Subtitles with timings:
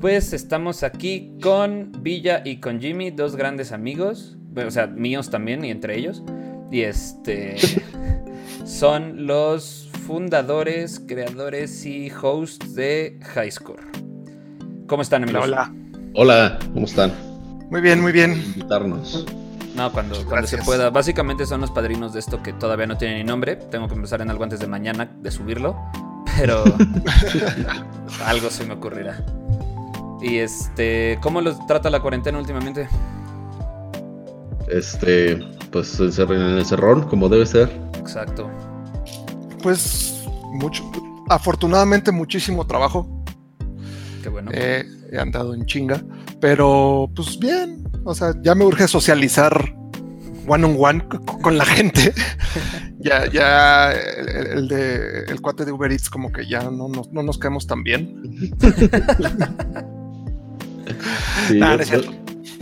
[0.00, 5.64] Pues estamos aquí con Villa y con Jimmy, dos grandes amigos, o sea, míos también
[5.64, 6.22] y entre ellos.
[6.70, 7.56] Y este
[8.64, 13.82] son los fundadores, creadores y hosts de Highscore.
[14.86, 15.44] ¿Cómo están, amigos?
[15.44, 15.74] Hola.
[16.14, 17.12] Hola, ¿cómo están?
[17.68, 18.32] Muy bien, muy bien.
[18.54, 19.26] Invitarnos.
[19.74, 20.90] No, cuando, cuando se pueda.
[20.90, 23.56] Básicamente son los padrinos de esto que todavía no tienen ni nombre.
[23.56, 25.76] Tengo que empezar en algo antes de mañana de subirlo.
[26.36, 26.62] Pero
[28.24, 29.24] algo se me ocurrirá.
[30.20, 32.88] Y este, ¿cómo los trata la cuarentena últimamente?
[34.68, 35.36] Este,
[35.70, 37.70] pues en el cerrón, como debe ser.
[37.98, 38.50] Exacto.
[39.62, 40.90] Pues mucho,
[41.28, 43.24] afortunadamente muchísimo trabajo.
[44.22, 44.50] Qué bueno.
[44.52, 46.02] Eh, he andado en chinga,
[46.40, 49.74] pero pues bien, o sea, ya me urge socializar
[50.46, 51.04] one on one
[51.42, 52.12] con la gente.
[52.98, 57.38] ya, ya el, de el cuate de Uber Eats como que ya no, no nos
[57.38, 58.20] caemos tan bien.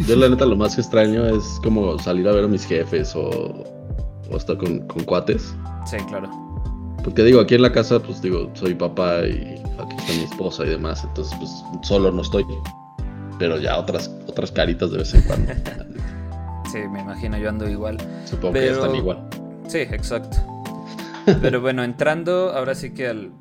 [0.06, 3.64] yo, la neta lo más extraño es como salir a ver a mis jefes o,
[4.34, 5.54] estar con, cuates.
[5.86, 6.30] Sí, claro.
[7.04, 10.64] Porque digo, aquí en la casa, pues digo, soy papá y aquí está mi esposa
[10.64, 11.50] y demás, entonces pues
[11.82, 12.44] solo no estoy.
[13.38, 15.52] Pero ya otras, otras caritas de vez en cuando.
[16.72, 17.98] sí, me imagino, yo ando igual.
[18.24, 19.28] Supongo que están igual.
[19.68, 20.36] Sí, exacto.
[21.42, 23.32] Pero bueno, entrando ahora sí que al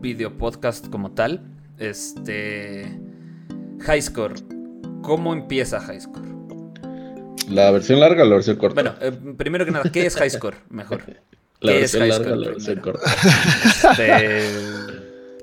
[0.00, 1.42] video podcast como tal,
[1.78, 3.00] este
[3.86, 4.34] Highscore.
[5.02, 6.28] ¿Cómo empieza Highscore?
[7.48, 8.74] ¿La versión larga o la versión corta?
[8.74, 10.56] Bueno, eh, primero que nada, ¿qué es Highscore?
[10.70, 11.02] Mejor.
[11.60, 13.10] La versión larga o la versión corta.
[13.90, 14.50] Este,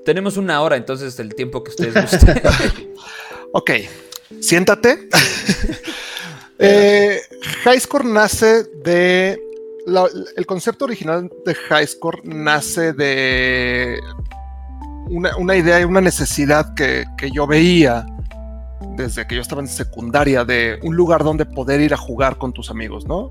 [0.04, 2.40] tenemos una hora, entonces el tiempo que ustedes gusten.
[3.52, 3.70] ok,
[4.38, 5.08] siéntate.
[6.60, 7.20] eh,
[7.64, 9.40] Highscore nace de.
[10.36, 13.98] el concepto original de Highscore nace de
[15.08, 18.06] una, una idea y una necesidad que, que yo veía
[18.96, 22.52] desde que yo estaba en secundaria de un lugar donde poder ir a jugar con
[22.52, 23.28] tus amigos, ¿no?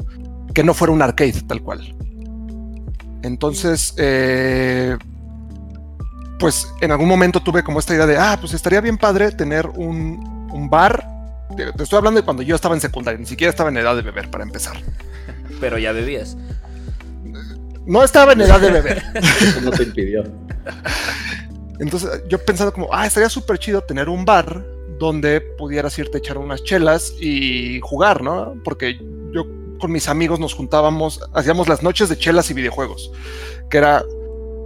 [0.53, 1.95] Que no fuera un arcade tal cual.
[3.23, 4.97] Entonces, eh,
[6.40, 9.67] pues en algún momento tuve como esta idea de, ah, pues estaría bien padre tener
[9.67, 11.07] un, un bar.
[11.56, 14.01] Te estoy hablando de cuando yo estaba en secundaria, ni siquiera estaba en edad de
[14.01, 14.78] beber para empezar.
[15.59, 16.35] Pero ya bebías.
[17.85, 19.03] No estaba en edad de beber.
[19.63, 20.23] no te impidió.
[21.79, 24.63] Entonces yo pensando como, ah, estaría súper chido tener un bar
[25.01, 28.53] donde pudieras irte a echar unas chelas y jugar, ¿no?
[28.63, 29.00] Porque
[29.34, 29.45] yo
[29.79, 33.11] con mis amigos nos juntábamos, hacíamos las noches de chelas y videojuegos,
[33.72, 34.03] que era,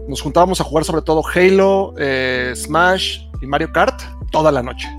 [0.10, 4.90] nos juntábamos a jugar sobre todo Halo, eh, Smash y Mario Kart toda la noche,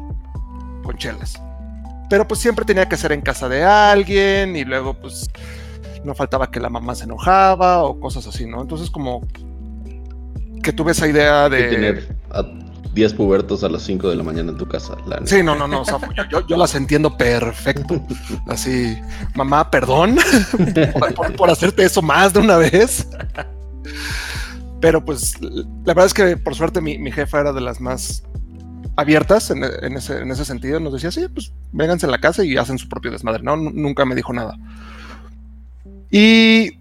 [0.82, 1.38] con chelas.
[2.08, 5.28] Pero pues siempre tenía que ser en casa de alguien y luego pues
[6.02, 8.62] no faltaba que la mamá se enojaba o cosas así, ¿no?
[8.62, 9.20] Entonces como
[10.62, 11.64] que tuve esa idea de...
[11.64, 12.16] tener
[12.96, 14.96] 10 pubertos a las 5 de la mañana en tu casa.
[15.26, 15.84] sí, no, no, no.
[16.48, 18.02] yo, las entiendo perfecto.
[18.48, 18.98] Así,
[19.34, 20.16] mamá, perdón
[21.36, 23.06] por, hacerte eso más de una vez.
[24.80, 28.24] Pero pues la verdad es que por suerte mi, jefa era de las más
[28.96, 30.80] abiertas en, ese, en, ese, sentido.
[30.80, 33.42] Nos decía, sí, pues vénganse en la casa y hacen su propio desmadre.
[33.42, 34.56] No, nunca me dijo nada.
[36.10, 36.78] Y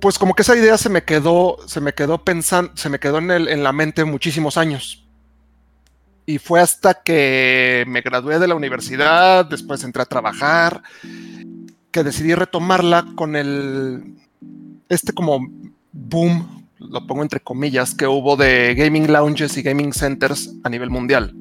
[0.00, 3.18] pues como que esa idea se me quedó, se me quedó pensando, se me quedó
[3.18, 5.07] en, el, en la mente muchísimos años
[6.28, 10.82] y fue hasta que me gradué de la universidad, después entré a trabajar,
[11.90, 14.14] que decidí retomarla con el,
[14.90, 15.48] este como
[15.90, 20.90] boom, lo pongo entre comillas, que hubo de gaming lounges y gaming centers a nivel
[20.90, 21.34] mundial.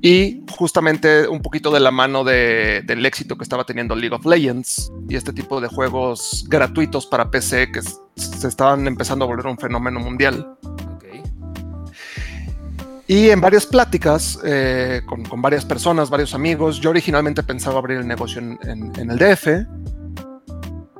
[0.00, 4.90] Y justamente un poquito de la mano del éxito que estaba teniendo League of Legends
[5.06, 9.58] y este tipo de juegos gratuitos para PC que se estaban empezando a volver un
[9.58, 10.56] fenómeno mundial.
[13.10, 18.06] Y en varias pláticas eh, con, varias personas, varios amigos, yo originalmente pensaba abrir el
[18.06, 19.66] negocio en, el DF.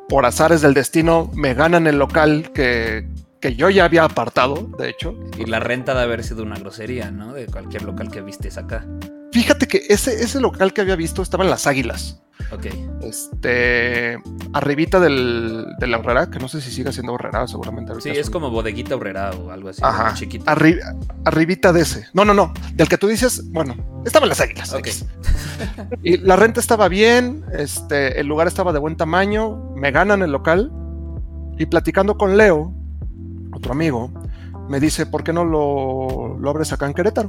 [0.08, 3.08] Por azares del destino, me ganan el local que,
[3.40, 5.14] que, yo ya había apartado, de hecho.
[5.38, 7.32] Y la renta de haber sido una grosería, ¿no?
[7.32, 8.84] De cualquier local que vistes acá.
[9.32, 12.20] Fíjate que ese, ese local que había visto estaba en Las Águilas.
[12.52, 12.66] Ok.
[13.02, 14.18] Este.
[14.52, 17.92] Arribita del, de la horrera, que no sé si sigue siendo horrera, seguramente.
[18.00, 19.80] Sí, es como bodeguita horrera o algo así.
[19.84, 20.14] Ajá.
[20.14, 20.44] Chiquito.
[21.24, 22.06] arribita de ese.
[22.12, 22.52] No, no, no.
[22.74, 24.72] Del que tú dices, bueno, estaba en las águilas.
[24.72, 24.88] Ok.
[26.02, 30.32] y la renta estaba bien, este, el lugar estaba de buen tamaño, me ganan el
[30.32, 30.72] local.
[31.58, 32.74] Y platicando con Leo,
[33.52, 34.10] otro amigo,
[34.68, 37.28] me dice, ¿por qué no lo, lo abres acá en Querétaro?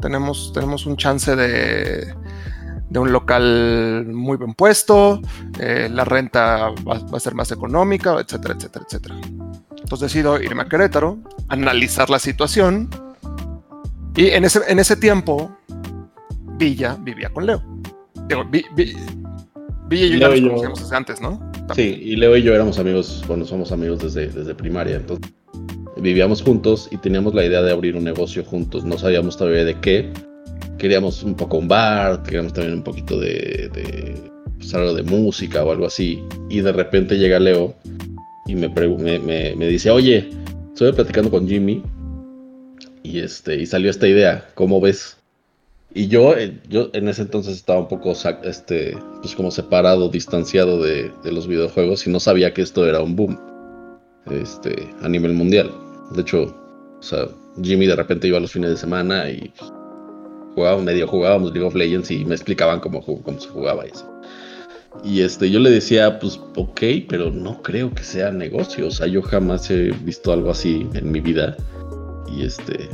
[0.00, 2.14] Tenemos, tenemos un chance de
[2.88, 5.20] de un local muy buen puesto,
[5.58, 9.14] eh, la renta va, a ser más económica, etcétera, etcétera, etcétera.
[9.70, 12.88] Entonces decido irme a Querétaro, analizar la situación
[14.14, 15.50] Y en ese, en ese tiempo,
[16.56, 17.60] Villa vivía con Leo.
[18.28, 18.96] Digo, Vi- Vi-
[19.88, 21.50] Villa y yo ya Leo nos y yo- conocíamos desde antes, ¿no?
[21.74, 25.32] Sí, y Leo y yo éramos amigos, bueno, somos amigos desde, desde primaria, entonces
[25.96, 29.74] vivíamos juntos y teníamos la idea de abrir un negocio juntos, no sabíamos todavía de
[29.80, 30.10] qué,
[30.78, 34.14] queríamos un poco un bar, queríamos también un poquito de, de
[34.58, 37.74] pues, algo de música o algo así, y de repente llega Leo
[38.46, 40.28] y me, me, me- dice, oye,
[40.68, 41.82] estoy platicando con Jimmy
[43.02, 45.16] y, este, y salió esta idea, ¿cómo ves?
[45.94, 48.12] Y yo, eh, yo en ese entonces estaba un poco,
[48.44, 53.00] este, pues como separado, distanciado de, de los videojuegos y no sabía que esto era
[53.00, 53.38] un boom,
[54.30, 55.70] este, a nivel mundial.
[56.12, 56.54] De hecho,
[56.98, 57.28] o sea,
[57.62, 59.52] Jimmy de repente iba los fines de semana y
[60.54, 64.10] jugaba, medio jugábamos League of Legends y me explicaban cómo, cómo se jugaba eso.
[65.04, 68.88] Y este, yo le decía, pues, ok, pero no creo que sea negocio.
[68.88, 71.56] O sea, yo jamás he visto algo así en mi vida.
[72.34, 72.88] Y este,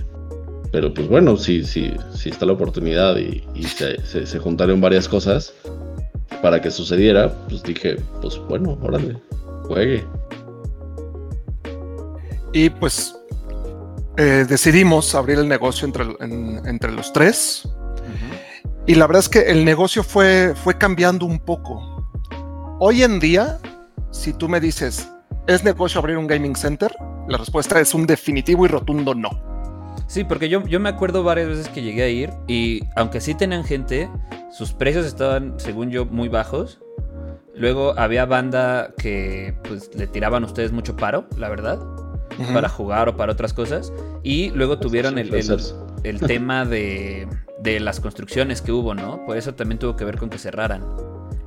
[0.72, 4.80] pero pues bueno, si, si, si está la oportunidad y, y se, se, se juntaron
[4.80, 5.54] varias cosas
[6.42, 9.16] para que sucediera, pues dije, pues bueno, órale,
[9.64, 10.04] juegue.
[12.52, 13.14] Y pues
[14.16, 17.68] eh, decidimos abrir el negocio entre, en- entre los tres.
[18.86, 22.10] Y la verdad es que el negocio fue, fue cambiando un poco.
[22.80, 23.58] Hoy en día,
[24.10, 25.08] si tú me dices,
[25.46, 26.92] ¿es negocio abrir un gaming center?
[27.28, 29.30] La respuesta es un definitivo y rotundo no.
[30.08, 33.34] Sí, porque yo, yo me acuerdo varias veces que llegué a ir y aunque sí
[33.34, 34.10] tenían gente,
[34.50, 36.80] sus precios estaban, según yo, muy bajos.
[37.54, 41.78] Luego había banda que pues le tiraban a ustedes mucho paro, la verdad,
[42.52, 43.92] Para jugar o para otras cosas.
[44.22, 45.32] Y luego tuvieron el,
[46.04, 47.28] el- tema de,
[47.60, 49.24] de las construcciones que hubo, ¿no?
[49.26, 50.84] Por eso también tuvo que ver con que cerraran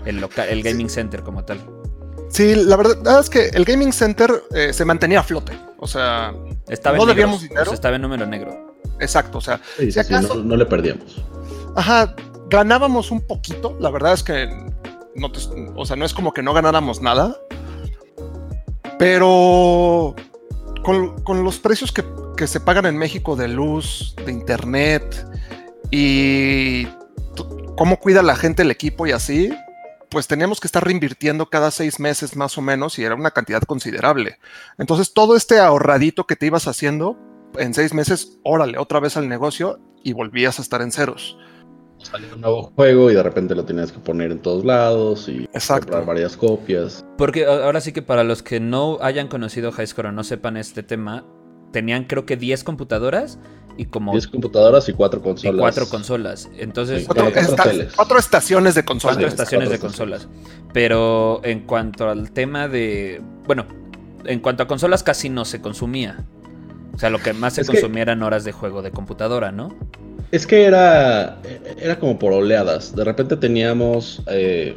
[0.05, 1.59] el, local, el gaming center como tal.
[2.29, 5.53] Sí, la verdad es que el gaming center eh, se mantenía a flote.
[5.77, 6.33] O sea,
[6.67, 7.61] Estaba ¿No en debíamos negros, dinero?
[7.63, 8.75] o sea, estaba en número negro.
[8.99, 9.37] exacto.
[9.37, 11.23] O sea, Sí, si sí, no, no le perdíamos.
[11.75, 12.15] Ajá,
[12.49, 13.77] ganábamos un poquito.
[13.79, 14.47] La verdad es que
[15.15, 15.39] no, te-
[15.75, 17.35] o sea, no es como que no ganáramos nada.
[18.97, 20.15] Pero
[20.85, 22.03] con, los precios que,
[22.37, 25.25] que se pagan en México de luz, de internet
[25.89, 26.85] y
[27.75, 29.49] cómo cuida la gente el equipo y así,
[30.11, 33.63] pues teníamos que estar reinvirtiendo cada seis meses más o menos y era una cantidad
[33.63, 34.37] considerable.
[34.77, 37.17] Entonces todo este ahorradito que te ibas haciendo
[37.57, 41.35] en seis meses, órale, otra vez al negocio y volvías a estar en ceros.
[42.11, 45.43] Salió un nuevo juego y de repente lo tenías que poner en todos lados y
[45.53, 45.87] Exacto.
[45.87, 47.03] comprar varias copias.
[47.17, 50.55] Porque ahora sí que para los que no hayan conocido High Score o no sepan
[50.57, 51.25] este tema,
[51.71, 53.39] tenían creo que 10 computadoras
[53.77, 55.59] y como 10 computadoras y 4 y consolas.
[55.59, 56.49] cuatro consolas.
[56.57, 57.93] Entonces, Sí, Cuatro, cuatro esta- teles.
[57.95, 59.15] cuatro estaciones de consolas.
[59.17, 60.27] cuatro estaciones de consolas.
[60.73, 63.21] Pero en cuanto al tema de.
[63.47, 63.65] Bueno,
[64.25, 66.23] en cuanto a consolas casi no se consumía.
[66.93, 69.51] O sea, lo que más se Es que- consumía eran horas de juego de computadora,
[69.51, 69.75] ¿no?
[70.35, 71.37] Es que era,
[71.81, 72.93] era como por oleadas.
[72.93, 74.75] De repente teníamos eh,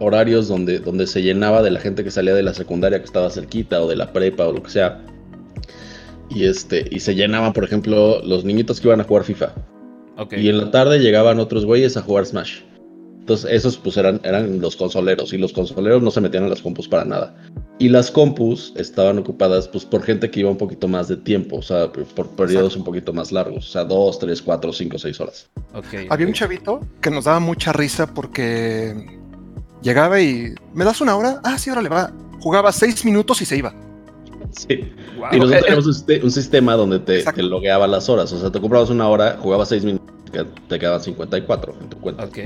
[0.00, 3.30] horarios donde, donde se llenaba de la gente que salía de la secundaria que estaba
[3.30, 5.00] cerquita o de la prepa o lo que sea.
[6.28, 9.54] Y, este, y se llenaban, por ejemplo, los niñitos que iban a jugar FIFA.
[10.32, 12.62] Y en la tarde llegaban otros güeyes a jugar Smash.
[13.28, 16.62] Entonces esos pues eran, eran los consoleros y los consoleros no se metían en las
[16.62, 17.34] compus para nada.
[17.78, 21.56] Y las compus estaban ocupadas pues por gente que iba un poquito más de tiempo,
[21.58, 24.98] o sea, por por periodos un poquito más largos, o sea, dos, tres, cuatro, cinco,
[24.98, 25.46] seis horas.
[25.74, 28.94] ok, Había un chavito que nos daba mucha risa porque
[29.82, 31.42] llegaba y ¿me das una hora?
[31.44, 32.10] Ah, sí, ahora le va.
[32.40, 33.74] Jugaba seis minutos y se iba.
[34.52, 34.90] Sí.
[35.32, 38.50] Y nosotros teníamos un, siste- un sistema donde te, te logueaba las horas, o sea,
[38.50, 42.24] te comprabas una hora, jugabas seis minutos, te te quedaban 54 en tu cuenta.
[42.24, 42.38] Ok.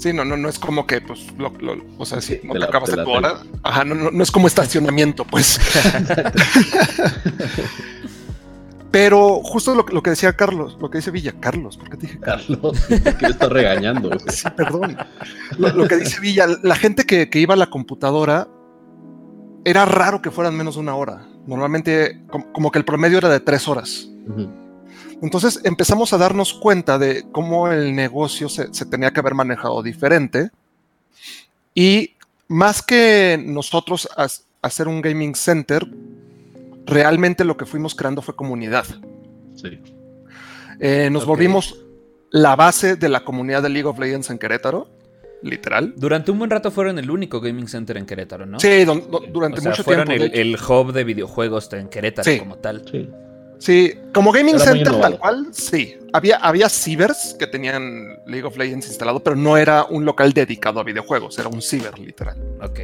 [0.00, 2.60] Sí, no, no, no es como que, pues, lo- lo- o sea, si no de
[2.60, 3.42] te la- tu hora.
[3.62, 5.60] Ajá, no, no, no es como estacionamiento, pues.
[8.90, 11.96] Pero justo lo, que- lo que decía Carlos, lo que dice Villa, Carlos, ¿por qué
[11.96, 12.58] te dije Carlos?
[12.88, 14.08] Carlos, ¿qué le estás regañando?
[14.08, 14.20] güey?
[14.28, 14.96] Sí, perdón.
[15.58, 18.48] Lo, que dice Villa, la gente que, que iba a la computadora
[19.64, 21.24] era raro que fueran menos de una hora.
[21.46, 24.08] Normalmente, com- como que el promedio era de tres horas.
[24.28, 24.50] Ujú.
[25.22, 29.82] Entonces empezamos a darnos cuenta de cómo el negocio se, se tenía que haber manejado
[29.82, 30.50] diferente.
[31.74, 32.14] Y
[32.48, 35.86] más que nosotros as- hacer un gaming center,
[36.86, 38.84] realmente lo que fuimos creando fue comunidad.
[39.56, 39.78] Sí.
[40.80, 41.76] Eh, nos volvimos
[42.30, 44.88] la base de la comunidad de League of Legends en Querétaro,
[45.42, 45.92] literal.
[45.96, 48.58] Durante un buen rato fueron el único gaming center en Querétaro, ¿no?
[48.58, 50.24] Sí, don- durante O sea, mucho fueron tiempo.
[50.24, 50.40] el, hecho.
[50.40, 52.38] el hub de videojuegos en Querétaro Sí.
[52.38, 52.84] como tal.
[52.90, 53.08] Sí.
[53.60, 55.96] Sí, como gaming Era center tal cual, sí.
[56.14, 60.80] Había, había cibers que tenían League of Legends instalado, pero no era un local dedicado
[60.80, 62.36] a videojuegos, era un ciber literal.
[62.62, 62.80] Ok.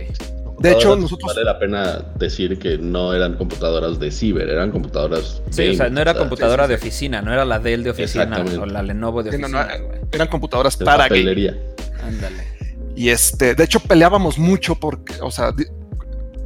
[0.61, 5.43] De hecho, nosotros- Vale la pena decir que no eran computadoras de ciber, eran computadoras.
[5.51, 7.59] Sí, o sea, no era o sea, computadora sí, sí, de oficina, no era la
[7.59, 10.01] Dell de oficina o la Lenovo de no, oficina, no, güey.
[10.13, 11.05] eran computadoras de para.
[11.05, 12.47] Ándale.
[12.95, 15.53] Y este, de hecho, peleábamos mucho porque, o sea,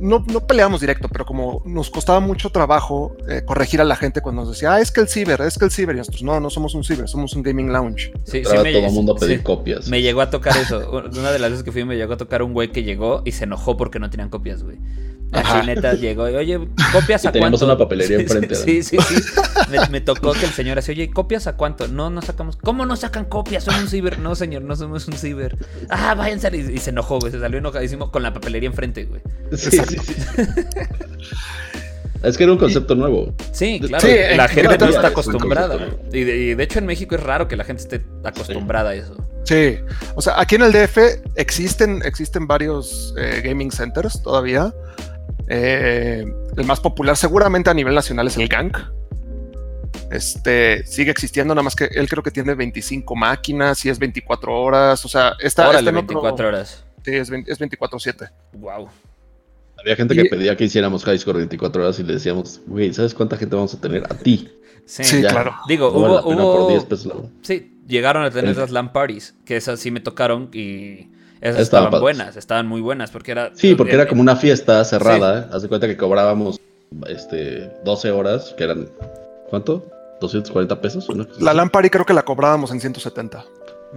[0.00, 4.20] no, no peleábamos directo, pero como nos costaba mucho trabajo eh, corregir a la gente
[4.20, 6.40] cuando nos decía, ah, es que el ciber, es que el ciber, y nosotros, no,
[6.40, 8.12] no somos un ciber, somos un gaming lounge.
[8.24, 9.88] Sí, sí me, todo el mundo a pedir sí, copias.
[9.88, 10.90] me llegó a tocar eso.
[11.12, 13.32] Una de las veces que fui me llegó a tocar un güey que llegó y
[13.32, 14.78] se enojó porque no tenían copias, güey.
[15.32, 15.58] Ajá.
[15.58, 16.58] Así neta llegó, y, oye,
[16.92, 17.72] ¿copias Y a teníamos cuánto?
[17.74, 19.14] una papelería Sí, enfrente, Sí, sí, sí.
[19.70, 21.86] Me, me tocó que el señor así, oye, ¿copias a cuánto?
[21.86, 22.56] No, no sacamos.
[22.56, 23.62] ¿Cómo no sacan copias?
[23.64, 24.18] Son un ciber.
[24.18, 25.56] No, señor, no somos un ciber.
[25.88, 26.50] Ah, váyanse.
[26.56, 27.30] Y, y se enojó, güey.
[27.30, 29.20] Se salió enojadísimo con la papelería enfrente, güey.
[29.56, 30.14] Sí, sí, sí.
[32.22, 33.32] Es que era un concepto nuevo.
[33.52, 34.06] Sí, claro.
[34.06, 35.78] Sí, la en gente no está acostumbrada.
[36.12, 38.94] Y de, y de hecho en México es raro que la gente esté acostumbrada a
[38.94, 39.16] eso.
[39.44, 39.78] Sí,
[40.14, 40.98] o sea, aquí en el DF
[41.36, 44.74] existen, existen varios eh, gaming centers todavía.
[45.52, 46.24] Eh,
[46.56, 48.72] el más popular seguramente a nivel nacional es el Gang.
[50.10, 54.52] Este sigue existiendo, nada más que él creo que tiene 25 máquinas y es 24
[54.60, 55.04] horas.
[55.04, 56.84] O sea, está, Órale, está en otro- 24 horas.
[57.04, 58.30] Sí, es, 20 es 24-7.
[58.54, 58.88] Wow.
[59.78, 62.92] Había gente Y- que pedía que hiciéramos high score 24 horas y le decíamos, güey,
[62.92, 64.04] ¿sabes cuánta gente vamos a tener?
[64.04, 64.50] A ti.
[64.86, 65.30] Sí, Sí, Ya.
[65.30, 65.54] claro.
[65.68, 67.12] Digo, No hubo, por 10 pesos.
[67.42, 71.08] Sí, llegaron a tener El- las LAN parties, que esas sí me tocaron y
[71.40, 73.50] esas Estaban buenas, estaban muy buenas, porque era...
[73.54, 75.48] Sí, porque eh, era como una fiesta cerrada.
[75.52, 76.60] Haz de cuenta que cobrábamos
[77.06, 78.88] este, 12 horas, que eran,
[79.48, 79.86] ¿cuánto?
[80.20, 81.06] 240 pesos.
[81.06, 81.54] cosa La.
[81.54, 83.44] Lampari creo que la cobrábamos en 170.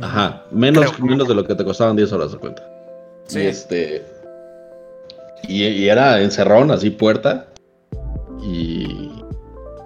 [0.02, 1.06] Ajá, menos, Creo.
[1.06, 2.64] menos de lo que te costaban 10 horas de cuenta.
[3.28, 3.40] Sí.
[3.40, 4.06] Y este.
[5.48, 7.48] Y, y era encerrón, así puerta.
[8.42, 9.12] Y,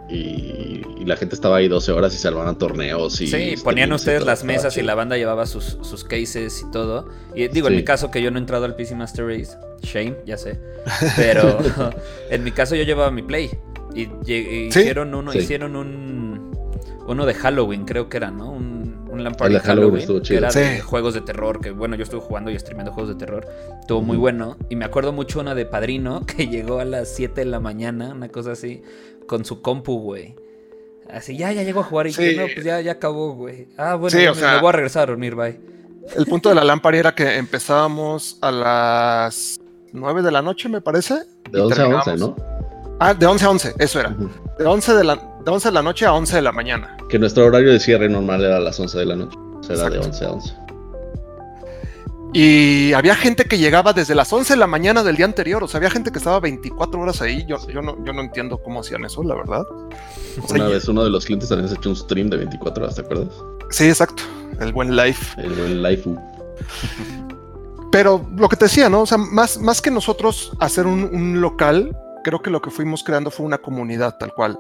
[0.10, 0.82] y.
[1.00, 3.20] y la gente estaba ahí 12 horas y se armaban torneos.
[3.22, 6.62] Y Sí, ponían streams y ustedes las mesas y la banda llevaba sus, sus cases
[6.68, 7.08] y todo.
[7.36, 10.16] Y digo, en mi caso que yo no he entrado al PC Master Race, shame,
[10.26, 10.60] ya sé.
[11.16, 11.58] Pero
[12.30, 13.50] en mi caso yo llevaba mi Play.
[13.96, 14.80] Y, lle- y Sí.
[14.82, 15.40] hicieron uno, Sí.
[15.40, 16.52] hicieron un
[17.08, 18.52] uno de Halloween, creo que era, ¿no?
[18.52, 22.04] Un, un El de Halloween estuvo que era de juegos de terror, que bueno, yo
[22.04, 23.48] estuve jugando y streameando juegos de terror.
[23.80, 24.58] Estuvo muy bueno.
[24.70, 28.12] Y me acuerdo mucho una de Padrino, que llegó a las 7 de la mañana,
[28.14, 28.84] una cosa así,
[29.28, 30.36] con su compu, güey.
[31.12, 32.36] Así, ya, ya llegó a jugar y Sí.
[32.36, 33.68] no, pues ya, ya acabó, güey.
[33.78, 35.60] Ah, bueno, Sí, o me, sea- me voy a regresar a dormir, bye.
[36.16, 39.60] El punto de la Lampari era que empezábamos a las
[39.94, 41.14] 9 de la noche, me parece.
[41.52, 42.36] De y 11 a 11, terminábamos- ¿no?
[43.00, 44.10] Ah, de 11 a 11, eso era.
[44.10, 44.30] Ujú.
[44.58, 45.16] De 11 de la,
[45.46, 46.98] de 11 de la noche a 11 de la mañana.
[47.10, 49.38] Que nuestro horario de cierre normal era a las 11 de la noche.
[49.60, 50.08] O sea, era de Exacto.
[50.08, 50.54] 11 a 11.
[52.34, 55.64] Y había gente que llegaba desde las 11 de la mañana del día anterior.
[55.64, 57.46] O sea, había gente que estaba 24 horas ahí.
[57.48, 59.66] Yo, yo, no, yo no entiendo cómo hacían eso, la verdad.
[60.42, 62.84] O sea, Una vez uno de los clientes también se echó un stream de 24
[62.84, 63.34] horas, ¿te acuerdas?
[63.70, 64.24] Sí, exacto.
[64.60, 65.42] El buen life.
[65.42, 66.18] El, el Laifu.
[67.92, 69.02] Pero lo que te decía, ¿no?
[69.02, 73.04] O sea, más, más que nosotros hacer un, un local, creo que lo que fuimos
[73.04, 74.60] creando fue una comunidad tal cual.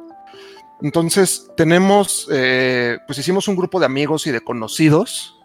[0.81, 5.36] Entonces, tenemos, eh, pues hicimos un grupo de amigos y de conocidos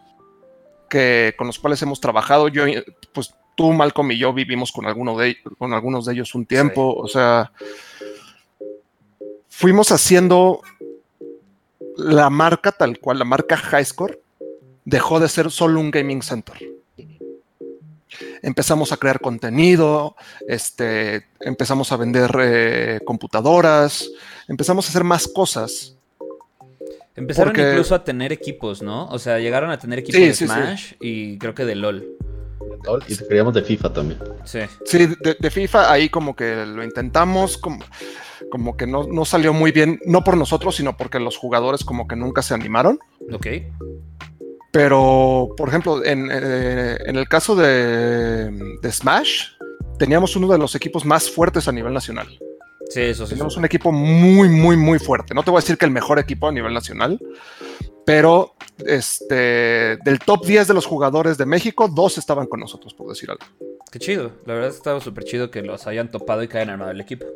[0.93, 2.49] que, con los cuales hemos trabajado.
[2.49, 2.85] Yo, eh,
[3.15, 6.95] pues tú, Malcolm y yo vivimos con, alguno de, con algunos de ellos un tiempo.
[6.95, 7.53] O sea,
[9.49, 10.61] fuimos haciendo
[11.97, 14.21] la marca tal cual, la marca Highscore,
[14.85, 16.59] dejó de ser solo un gaming center
[18.43, 24.11] empezamos a crear contenido, este, empezamos a vender eh, computadoras,
[24.49, 25.97] empezamos a hacer más cosas.
[27.15, 29.07] Empezaron Porque- incluso a tener equipos, ¿no?
[29.09, 30.53] O sea, llegaron a tener equipos Sí, de sí, sí.
[30.53, 32.07] Smash y creo que de LOL.
[33.07, 34.19] Y queríamos de FIFA también.
[34.45, 34.61] Sí.
[34.85, 37.79] Sí, de, de FIFA ahí como que lo intentamos, como,
[38.51, 42.09] como que no, no salió muy bien, no por nosotros, sino porque los jugadores como
[42.09, 42.99] que nunca se animaron.
[43.33, 43.47] Ok.
[44.71, 48.51] Pero, por ejemplo, en, eh, en el caso de,
[48.81, 49.49] de Smash,
[49.99, 52.27] teníamos uno de los equipos más fuertes a nivel nacional.
[52.93, 53.31] Sí, eso sí.
[53.31, 53.61] Teníamos supe.
[53.61, 55.35] un equipo muy, muy, muy fuerte.
[55.35, 57.19] No te voy a decir que el mejor equipo a nivel nacional,
[58.05, 63.09] pero este, del top 10 de los jugadores de México, dos estaban con nosotros, por
[63.09, 63.45] decir algo.
[63.91, 64.33] Qué chido.
[64.47, 67.27] La verdad estaba súper chido que los hayan topado y que hayan armado el equipo.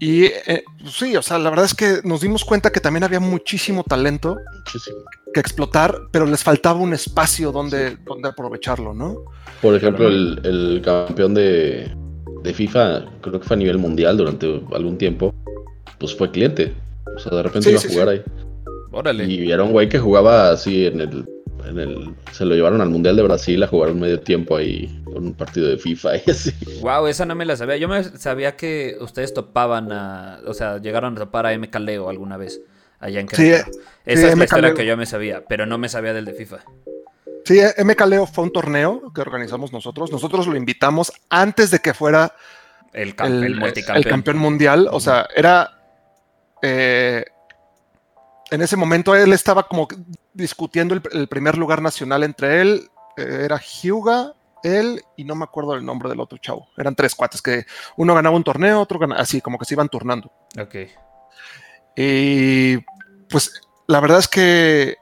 [0.00, 3.02] Y eh, pues sí, o sea, la verdad es que nos dimos cuenta que también
[3.02, 4.98] había muchísimo talento Muchísimo.
[5.34, 9.16] que explotar, pero les faltaba un espacio donde, donde aprovecharlo, ¿no?
[9.60, 11.92] Por ejemplo, el, el campeón de,
[12.42, 15.34] de FIFA, creo que fue a nivel mundial durante algún tiempo,
[15.98, 16.72] pues fue cliente.
[17.16, 18.22] O sea, de repente Sí, iba a sí, jugar ahí.
[18.92, 19.24] Órale.
[19.24, 21.24] Y era un güey que jugaba así en el,
[21.68, 22.14] en el.
[22.32, 25.34] Se lo llevaron al Mundial de Brasil a jugar un medio tiempo ahí con un
[25.34, 26.52] partido de FIFA y así.
[26.80, 27.76] Wow, esa no me la sabía.
[27.76, 30.40] Yo me sabía que ustedes topaban a.
[30.46, 32.60] O sea, llegaron a topar a MK Leo alguna vez
[33.00, 33.72] allá en Sí, Querétaro.
[34.06, 34.76] Esa es la MK historia Leo.
[34.76, 36.58] que yo me sabía, pero no me sabía del de FIFA.
[37.48, 40.12] Sí, MK Leo fue un torneo que organizamos nosotros.
[40.12, 42.34] Nosotros lo invitamos antes de que fuera
[42.92, 44.10] El, camp- el, el el multicampeón.
[44.10, 44.88] campeón mundial.
[44.92, 45.70] O sea, era.
[46.60, 47.24] eh,
[48.50, 49.88] en ese momento él estaba como
[50.34, 52.88] discutiendo el, el primer lugar nacional entre él.
[53.16, 56.68] eh, era Hyuga, él y no me acuerdo el nombre del otro chavo.
[56.76, 57.64] Eran tres cuates que
[57.96, 60.30] uno ganaba un torneo, otro ganaba así, como que se iban turnando.
[60.60, 60.76] Ok.
[61.96, 62.76] Y
[63.28, 64.96] pues la verdad es que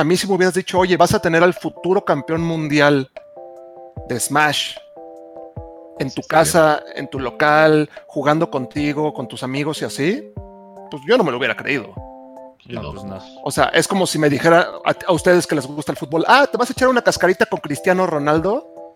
[0.00, 3.10] a mí si me hubieras dicho, oye, vas a tener al futuro campeón mundial
[4.08, 4.76] de Smash
[5.98, 10.32] en tu Sí, casa, en tu local, jugando contigo, con tus amigos y así,
[10.90, 11.92] pues yo no me lo hubiera creído.
[12.66, 13.18] No, pues no.
[13.44, 16.24] O sea, es como si me dijera a, a ustedes que les gusta el fútbol,
[16.28, 18.94] ah, te vas a echar una cascarita con Cristiano Ronaldo,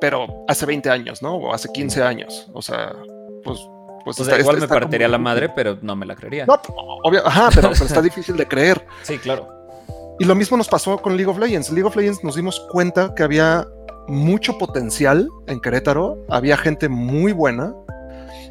[0.00, 1.34] pero hace 20 años, ¿no?
[1.36, 2.48] O hace 15 años.
[2.52, 2.92] O sea,
[3.44, 3.58] pues...
[4.02, 6.06] Pues O sea, está- igual está- me está como- partiría la madre, pero no me
[6.06, 6.46] la creería.
[6.46, 6.58] No,
[7.04, 8.86] obvio, ajá, pero, pero está difícil de creer.
[9.02, 9.59] Sí, claro.
[10.20, 11.70] Y lo mismo nos pasó con League of Legends.
[11.70, 13.66] League of Legends nos dimos cuenta que había
[14.06, 17.72] mucho potencial en Querétaro, había gente muy buena.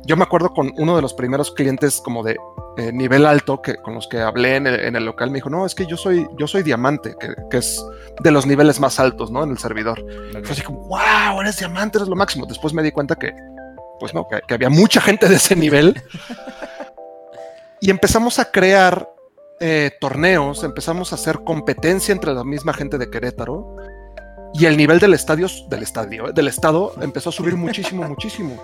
[0.03, 2.37] Yo me acuerdo con uno de los primeros clientes como de
[2.77, 5.51] eh, nivel alto que con los que hablé en el, en el local, me dijo,
[5.51, 7.85] no, es que yo soy, yo soy diamante, que, que es
[8.23, 9.43] de los niveles más altos, ¿no?
[9.43, 10.03] En el servidor.
[10.43, 12.47] Fue así como, wow, eres diamante, eres lo máximo.
[12.47, 13.31] Después me di cuenta que,
[13.99, 16.01] pues no, que, que había mucha gente de ese nivel.
[17.79, 19.07] y empezamos a crear
[19.59, 23.75] eh, torneos, empezamos a hacer competencia entre la misma gente de Querétaro.
[24.53, 28.57] Y el nivel del estadio, del estadio, del estado empezó a subir muchísimo, muchísimo.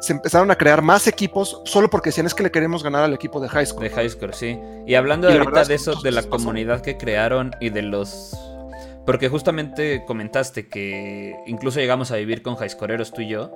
[0.00, 3.14] Se empezaron a crear más equipos solo porque decían es que le queremos ganar al
[3.14, 3.82] equipo de high school.
[3.84, 4.58] De high sí.
[4.86, 7.82] Y hablando Y ahorita es de que eso, de la comunidad que crearon y de
[7.82, 8.36] los...
[9.06, 13.50] Porque justamente comentaste que incluso llegamos a vivir con highscoreros tú y yo,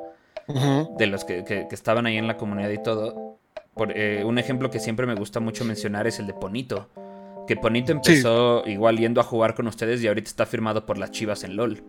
[0.98, 3.38] de los que, que- que estaban ahí en la comunidad y todo.
[3.78, 6.90] Por, eh, un ejemplo que siempre me gusta mucho mencionar es el de Ponito.
[7.47, 11.11] Que Ponito empezó igual yendo a jugar con ustedes y ahorita está firmado por las
[11.12, 11.82] chivas en LOL.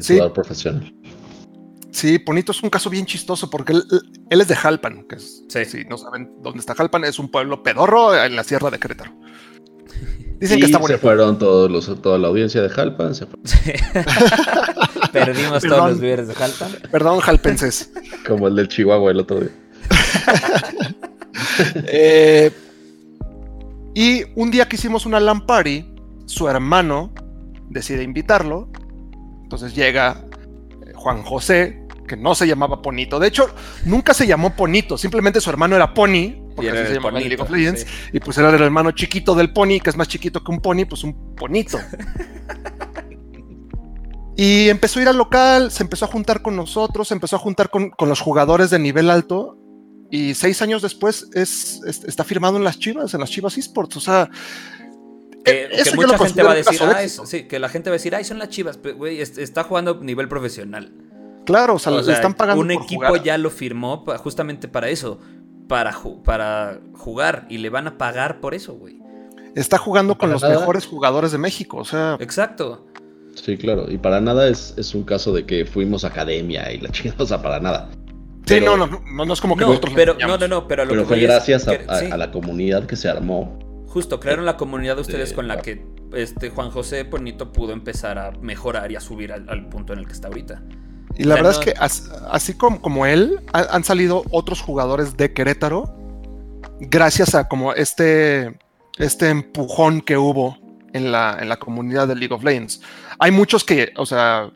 [0.00, 0.14] Sí.
[0.14, 0.94] Jugador profesional.
[1.90, 3.84] Sí, Ponito es un caso bien chistoso porque él,
[4.30, 5.64] él es de Jalpan, que es, Sí.
[5.64, 9.12] si no saben dónde está Jalpan, es un pueblo pedorro en la sierra de Querétaro.
[10.38, 10.98] Dicen Y que está se bonito.
[11.00, 13.14] fueron todos los, toda la audiencia de Jalpan.
[13.14, 13.26] Se
[15.12, 15.78] Perdimos Perdón.
[15.78, 16.70] todos los viewers de Jalpan.
[16.90, 17.90] Perdón, jalpenses.
[18.26, 19.50] como el del Chihuahua el otro día.
[21.86, 22.50] Eh,
[23.94, 25.84] y un día que hicimos una LAN party,
[26.24, 27.12] su hermano
[27.68, 28.68] decide invitarlo.
[29.42, 30.24] Entonces llega
[30.86, 33.18] eh, Juan José, que no se llamaba Ponito.
[33.18, 33.48] De hecho,
[33.84, 37.50] nunca se llamó Ponito, simplemente su hermano era Pony, porque así se llamaba League of
[37.50, 37.82] Legends.
[37.82, 37.86] sí.
[38.14, 40.86] Y pues era el hermano chiquito del Pony, que es más chiquito que un Pony,
[40.88, 41.78] pues un Ponito.
[44.36, 47.38] Y empezó a ir al local, se empezó a juntar con nosotros, se empezó a
[47.38, 49.56] juntar con, con los jugadores de nivel alto.
[50.10, 53.96] Y seis años después es, es- está firmado en las Chivas, en las Chivas Esports.
[53.96, 54.30] O sea,
[55.44, 57.68] Que, eh, que yo mucha lo gente va a decir, ah, es- sí, que la
[57.68, 60.92] gente va a decir, ay, son las chivas, pero, está jugando a nivel profesional.
[61.44, 62.60] claro, o sea, O le sea, están pagando.
[62.62, 63.22] un por equipo jugar.
[63.22, 65.20] ya lo firmó justamente para eso,
[65.68, 68.98] para, ju- para jugar, y le van a pagar por eso, güey.
[69.54, 70.58] Está jugando con los nada.
[70.58, 71.76] mejores jugadores de México.
[71.78, 72.86] O sea, Exacto.
[73.34, 73.90] Sí, claro.
[73.90, 77.22] Y para nada es, es un caso de que fuimos a academia y la chingada,
[77.22, 77.88] o sea, para nada.
[78.46, 80.82] Sí, no, no, no, no es como que No, nosotros pero, no, no, no, pero
[80.82, 82.96] a lo Pero que fue es gracias a, que- a- sí, a la comunidad que
[82.96, 83.58] se armó.
[83.88, 88.18] Justo, crearon la comunidad de ustedes con la que este Juan José Bonito pudo empezar
[88.18, 90.62] a mejorar y a subir al, al punto en el que está ahorita.
[91.16, 94.60] Y la verdad no- es que as- así como, como él, ha- han salido otros
[94.60, 95.94] jugadores de Querétaro
[96.80, 98.58] gracias a como este,
[98.98, 100.58] este empujón que hubo
[100.92, 102.82] en la, en la comunidad de League of Legends.
[103.18, 104.50] Hay muchos que, o sea,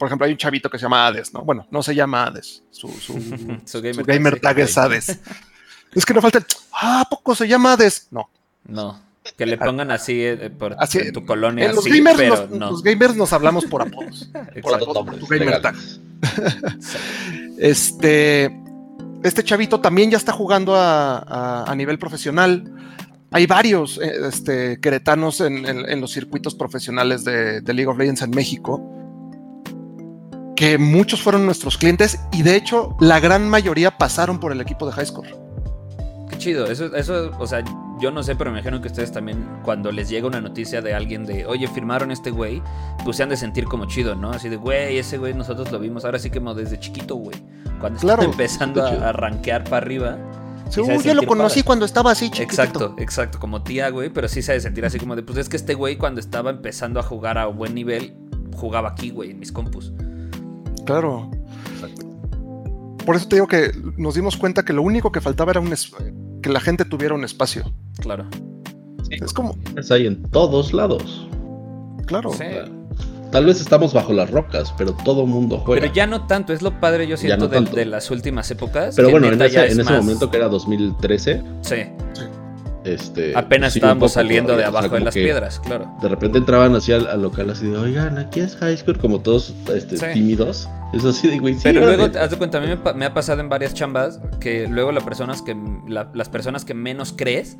[0.00, 1.42] por ejemplo, hay un chavito que se llama Hades, ¿no?
[1.42, 5.20] Bueno, no se llama Hades, su, su, Su su gamer gamer, tag, es Hades.
[5.94, 8.08] es que no falta el, ah, ¿a poco se llama Hades?
[8.10, 8.30] No.
[8.66, 8.98] No,
[9.36, 12.50] que le pongan así eh, por Así, en tu colonia, En los, gamers pero nos,
[12.50, 12.70] no.
[12.70, 14.30] los gamers nos hablamos por apodos.
[14.62, 15.74] por apodos, por tu gamer tag.
[17.58, 18.50] Este,
[19.22, 22.64] este chavito también ya está jugando a, a- a nivel profesional.
[23.32, 27.98] Hay varios eh, este, queretanos en, en- en los circuitos profesionales de, de League of
[27.98, 28.80] Legends en México,
[30.60, 34.84] que muchos fueron nuestros clientes y de hecho la gran mayoría pasaron por el equipo
[34.84, 35.34] de High Score.
[36.28, 37.64] Qué chido, eso, eso, o sea,
[37.98, 40.92] yo no sé, pero me imagino que ustedes también, cuando les llega una noticia de
[40.92, 42.62] alguien de, oye, firmaron este güey,
[43.06, 44.32] pues se han de sentir como chido, ¿no?
[44.32, 47.36] Así de, güey, ese güey nosotros lo vimos, ahora sí que como desde chiquito, güey.
[47.80, 49.06] Cuando Claro, empezando está chido.
[49.06, 50.18] a, a rankear para arriba.
[50.68, 51.64] Sí, "Uy, yo lo conocí padre".
[51.64, 52.52] cuando estaba así chiquitito.
[52.62, 55.38] Exacto, exacto, como tía, güey, pero sí se ha de sentir así como de, pues
[55.38, 58.14] es que este güey cuando estaba empezando a jugar a buen nivel,
[58.54, 59.90] jugaba aquí, güey, en mis compus.
[60.90, 61.30] Claro.
[63.06, 65.72] Por eso te digo que nos dimos cuenta que lo único que faltaba era un
[66.42, 67.72] que la gente tuviera un espacio.
[68.00, 68.26] Claro.
[69.10, 71.28] Es como, Es ahí en todos lados.
[72.06, 72.32] claro.
[72.32, 72.44] Sí.
[73.30, 75.80] Tal vez estamos bajo las rocas, pero todo mundo juega.
[75.82, 78.96] Pero ya no tanto, es lo padre, yo siento, no de, las últimas épocas.
[78.96, 81.76] Pero bueno, en ese, es en ese más- momento que era 2013, Sí,
[82.84, 85.88] este, apenas sí, estábamos saliendo de todavía, o sea, abajo de las piedras, claro.
[86.02, 89.20] De repente entraban así al, al local así de, oigan, aquí es High School, como
[89.20, 90.06] todos este, Sí.
[90.12, 90.68] tímidos.
[90.92, 93.40] Es así de, güey, sí, Pero luego, haz de cuenta, a mí me, ha pasado
[93.40, 95.56] en varias chambas que luego las personas que,
[95.88, 97.56] la- las personas que menos crees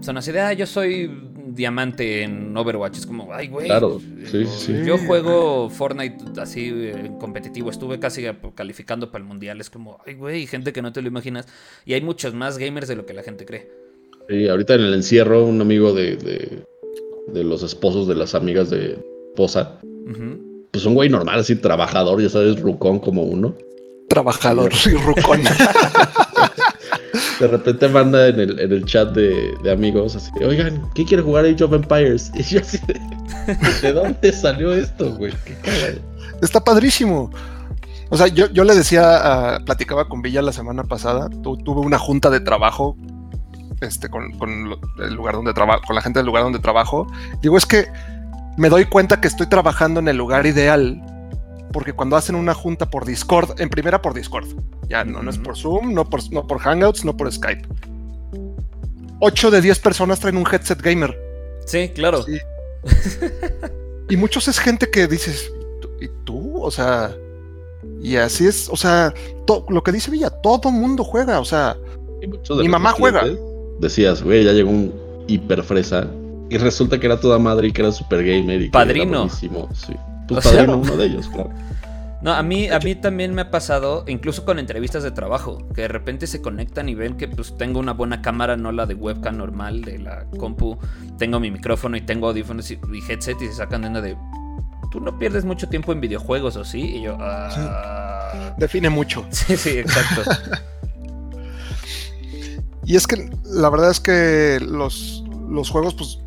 [0.00, 1.10] son así de, ah, yo soy
[1.46, 2.98] diamante en Overwatch.
[2.98, 3.66] Es como, ay, güey.
[3.68, 4.74] Claro, sí, o- sí.
[4.84, 7.70] Yo juego Fortnite así eh, en competitivo.
[7.70, 9.60] Estuve casi calificando para el mundial.
[9.60, 11.46] Es como, ay, güey, gente que no te lo imaginas.
[11.86, 13.70] Y hay muchos más gamers de lo que la gente cree.
[14.28, 16.64] Sí, ahorita en el encierro, un amigo de, de,
[17.28, 18.98] de los esposos de las amigas de
[19.30, 20.53] esposa, Ujú.
[20.74, 23.54] Pues un güey normal, así trabajador, ya sabes, rucón como uno.
[24.08, 25.40] Trabajador y rucón.
[27.38, 31.22] De repente manda en el, en el chat de, de amigos así, oigan, ¿quién quiere
[31.22, 32.30] jugar Age of Empires?
[32.34, 33.00] Y yo así de,
[33.82, 35.32] ¿de dónde salió esto, güey?
[35.44, 35.98] ¿Qué cagado?
[36.42, 37.30] Está padrísimo.
[38.10, 41.98] O sea, yo, yo le decía, platicaba con Villa la semana pasada, tu- tuve una
[41.98, 42.96] junta de trabajo
[43.80, 47.06] este, con, con el lugar donde trabajo, con la gente del lugar donde trabajo.
[47.42, 47.86] Digo, es que
[48.56, 51.00] me doy cuenta que estoy trabajando en el lugar ideal,
[51.72, 54.46] porque cuando hacen una junta por Discord, en primera por Discord,
[54.88, 57.66] ya no, no es por Zoom, no por, no por Hangouts, no por Skype.
[59.20, 61.18] 8 de 10 personas traen un headset gamer.
[61.66, 62.22] Sí, claro.
[62.22, 62.38] Sí.
[64.10, 66.62] y muchos es gente que dices, "¿Tú- ¿y tú?
[66.62, 67.14] O sea,
[68.02, 69.14] y así es, o sea,
[69.46, 71.76] to- lo que dice Villa, todo mundo juega, o sea,
[72.56, 73.24] Mi mamá juega.
[73.80, 74.92] Decías, güey, ya llegó un
[75.26, 76.06] hiper fresa.
[76.54, 78.60] Y resulta que era toda madre y que era super gamer.
[78.60, 79.02] Y que Padrino.
[79.02, 79.92] Era buenísimo, sí.
[80.28, 81.50] Pues O sea, padrino, uno de ellos, claro.
[82.22, 85.82] No, a mí, a mí también me ha pasado, incluso con entrevistas de trabajo, que
[85.82, 88.94] de repente se conectan y ven que pues tengo una buena cámara, no la de
[88.94, 90.78] webcam normal de la compu,
[91.18, 94.16] tengo mi micrófono y tengo audífonos y, y headset y se sacan de una de,
[94.92, 96.82] tú no pierdes mucho tiempo en videojuegos, ¿o sí?
[96.82, 98.54] Y yo, ah...
[98.58, 99.26] define mucho.
[99.32, 100.22] Sí, sí, exacto.
[102.86, 106.18] Y es que la verdad es que los, los juegos, pues,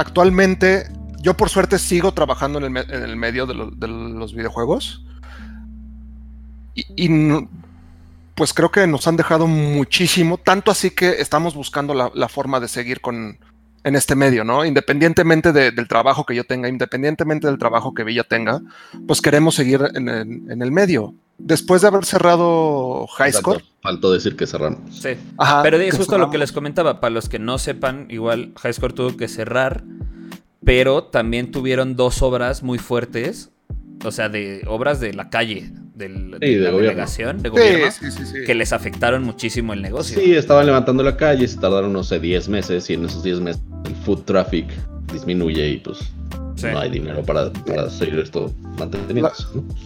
[0.00, 0.88] actualmente,
[1.20, 5.04] yo por suerte sigo trabajando en el, medio de, lo- de los videojuegos.
[6.74, 7.08] Y,
[8.34, 12.68] pues creo que nos han dejado muchísimo, tanto así que estamos buscando la, forma de
[12.68, 13.38] seguir con
[13.82, 14.64] en este medio, ¿no?
[14.64, 18.60] Independientemente de- del trabajo que yo tenga, independientemente del trabajo que Villa tenga,
[19.06, 20.08] pues queremos seguir en
[20.62, 21.14] el medio.
[21.42, 24.80] Después de haber cerrado High Score, Faltó, decir que cerramos.
[24.94, 25.10] Sí.
[25.38, 28.74] Ajá, Pero es justo lo que les comentaba, para los que no sepan, igual High
[28.74, 29.82] Score tuvo que cerrar,
[30.64, 33.50] pero también tuvieron dos obras muy fuertes,
[34.04, 36.78] o sea, de obras de la calle, del, Sí, de la gobierno.
[36.90, 38.44] delegación, de gobierno, Sí, sí, sí, sí.
[38.46, 40.20] que les afectaron muchísimo el negocio.
[40.20, 42.88] Sí, estaban levantando la calle, se tardaron, no sé, 10 meses.
[42.90, 44.66] Y en esos 10 meses el food traffic
[45.12, 45.98] disminuye y pues
[46.60, 46.66] Sí.
[46.72, 49.30] no hay dinero para, para seguir esto manteniendo.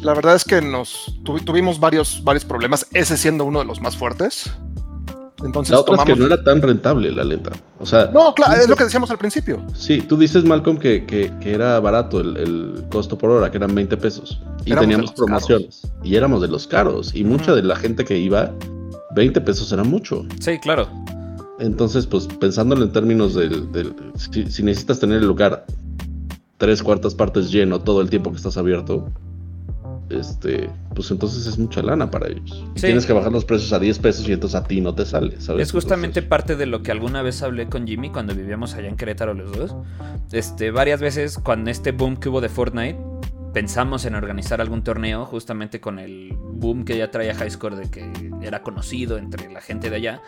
[0.02, 3.80] La verdad es que nos tuvi- tuvimos varios, varios problemas, ese siendo uno de los
[3.80, 4.50] más fuertes.
[5.44, 7.50] Entonces La otra es que no era tan rentable la lenta.
[7.78, 9.62] O sea, No, claro, es lo que decíamos al principio.
[9.74, 13.58] sí, tú dices, Malcolm, que, que- que era barato el, el costo por hora, que
[13.58, 14.40] eran 20 pesos.
[14.64, 15.82] Y Éramos teníamos promociones.
[16.02, 17.14] Y éramos de los caros.
[17.14, 18.52] Y mucha de la gente que iba,
[19.14, 20.24] 20 pesos era mucho.
[20.40, 20.88] Sí, claro.
[21.60, 23.70] Entonces, pues pensándolo en términos del...
[23.70, 25.66] del- si, si necesitas tener el lugar
[26.58, 29.10] tres cuartas partes lleno todo el tiempo que estás abierto,
[30.10, 32.64] este, pues entonces es mucha lana para ellos.
[32.74, 32.86] Sí.
[32.86, 35.40] Tienes que bajar los precios a 10 pesos y entonces a ti no te sale,
[35.40, 35.62] ¿sabes?
[35.62, 38.88] Es justamente Entonces, parte de lo que alguna vez hablé con Jimmy cuando vivíamos allá
[38.88, 39.74] en Querétaro los dos.
[40.32, 42.98] Este, varias veces cuando este boom que hubo de Fortnite,
[43.52, 47.88] pensamos en organizar algún torneo justamente con el boom que ya traía High Score de
[47.88, 48.10] que
[48.42, 50.22] era conocido entre la gente de allá.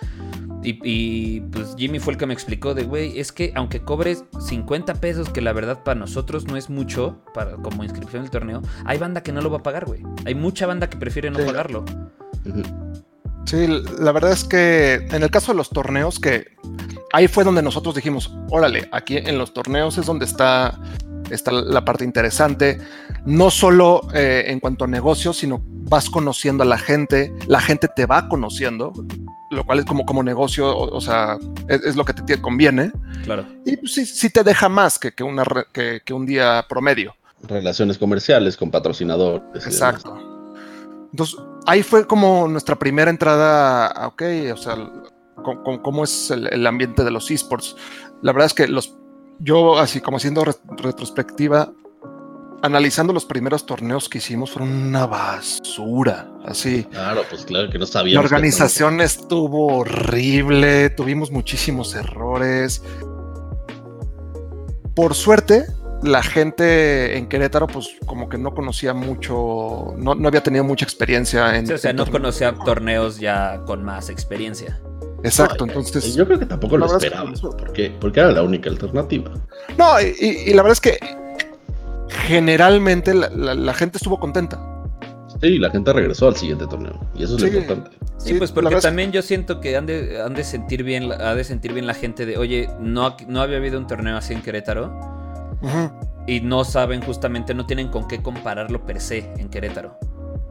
[0.66, 4.24] Y, y, pues Jimmy fue el que me explicó de, güey, es que aunque cobres
[4.40, 8.62] 50 pesos, que la verdad para nosotros no es mucho para, como inscripción del torneo,
[8.84, 10.02] hay banda que no lo va a pagar, güey.
[10.24, 11.44] Hay mucha banda que prefiere no Sí.
[11.46, 11.84] pagarlo.
[13.44, 13.68] Sí,
[14.00, 16.48] la verdad es que en el caso de los torneos, que
[17.12, 20.80] ahí fue donde nosotros dijimos, órale, aquí en los torneos es donde está,
[21.30, 22.78] está la parte interesante,
[23.24, 27.86] no solo eh, en cuanto a negocios, sino vas conociendo a la gente, la gente
[27.94, 28.92] te va conociendo,
[29.50, 31.36] lo cual es como, como negocio, o, o sea,
[31.68, 32.92] es, es lo que te, te conviene,
[33.24, 33.44] Claro.
[33.64, 36.64] y pues, sí, sí te deja más que, que, una, re- que, que un día
[36.68, 37.14] promedio.
[37.42, 39.64] Relaciones comerciales con patrocinadores.
[39.66, 40.16] Exacto.
[41.12, 44.74] Entonces, ahí fue como nuestra primera entrada a, ok, o sea,
[45.36, 47.76] co- co- cómo es el, el ambiente de los esports.
[48.22, 48.96] La verdad es que los,
[49.38, 51.72] yo así como haciendo re- retrospectiva,
[52.62, 56.84] analizando los primeros torneos que hicimos, fueron una basura, así.
[56.84, 58.28] Claro, pues claro que no La sabíamos.
[58.28, 62.82] que- organización estuvo horrible, tuvimos muchísimos errores.
[64.94, 65.66] Por suerte,
[66.02, 70.84] la gente en Querétaro, pues como que no conocía mucho, no, no había tenido mucha
[70.84, 71.66] experiencia en.
[71.66, 72.22] Sí, o sea, en no torneos.
[72.22, 74.80] conocía torneos ya con más experiencia.
[75.22, 76.14] Exacto, No, entonces.
[76.14, 78.70] Yo creo que tampoco la lo verdad es que esperábamos, porque, porque era la única
[78.70, 79.32] alternativa.
[79.76, 80.98] No, y, y- y la verdad es que
[82.08, 84.60] generalmente la, la- la gente estuvo contenta.
[85.40, 86.98] Sí, la gente regresó al siguiente torneo.
[87.14, 87.50] Y eso es Sí.
[87.50, 87.90] lo importante.
[88.16, 91.08] Sí, Sí, pues porque es también yo siento que han de, han de sentir bien,
[91.10, 94.16] la- ha de sentir bien la gente de, oye, no, no había habido un torneo
[94.16, 94.98] así en Querétaro
[95.60, 95.90] Ujú.
[96.26, 99.98] y no saben justamente, no tienen con qué compararlo per se en Querétaro.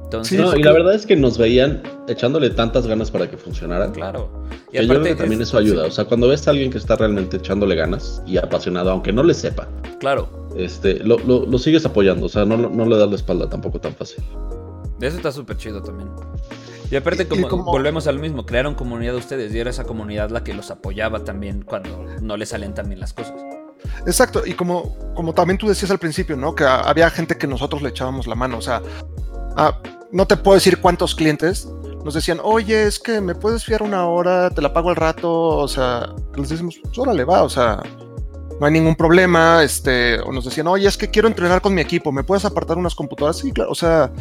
[0.03, 3.37] Entonces, Sí, No, y la verdad es que nos veían echándole tantas ganas para que
[3.37, 3.91] funcionara.
[3.91, 4.29] claro.
[4.71, 5.85] Y que yo creo que es- también eso ayuda.
[5.87, 9.23] O sea, cuando ves a alguien que está realmente echándole ganas y apasionado, aunque no
[9.23, 9.67] le sepa,
[9.99, 12.25] Claro, este, lo, lo- lo sigues apoyando.
[12.25, 14.23] O sea, no, no le das la espalda tampoco tan fácil.
[15.01, 16.09] eso está súper chido también.
[16.91, 19.83] Y aparte, Y- y como, volvemos al mismo, crearon comunidad de ustedes y era esa
[19.85, 23.33] comunidad la que los apoyaba también cuando no les salen tan bien las cosas.
[24.05, 26.53] Exacto, y como, como también tú decías al principio, ¿no?
[26.55, 28.81] Que a- había gente que nosotros le echábamos la mano, o sea,
[29.57, 29.79] ah,
[30.11, 31.67] no te puedo decir cuántos clientes
[32.03, 35.31] nos decían, oye, es que me puedes fiar una hora, te la pago al rato,
[35.31, 37.81] o sea, les decimos, órale, va, o sea,
[38.59, 41.81] no hay ningún problema, este, o nos decían, oye, es que quiero entrenar con mi
[41.81, 43.37] equipo, ¿me puedes apartar unas computadoras?
[43.37, 44.11] Sí, claro, o sea,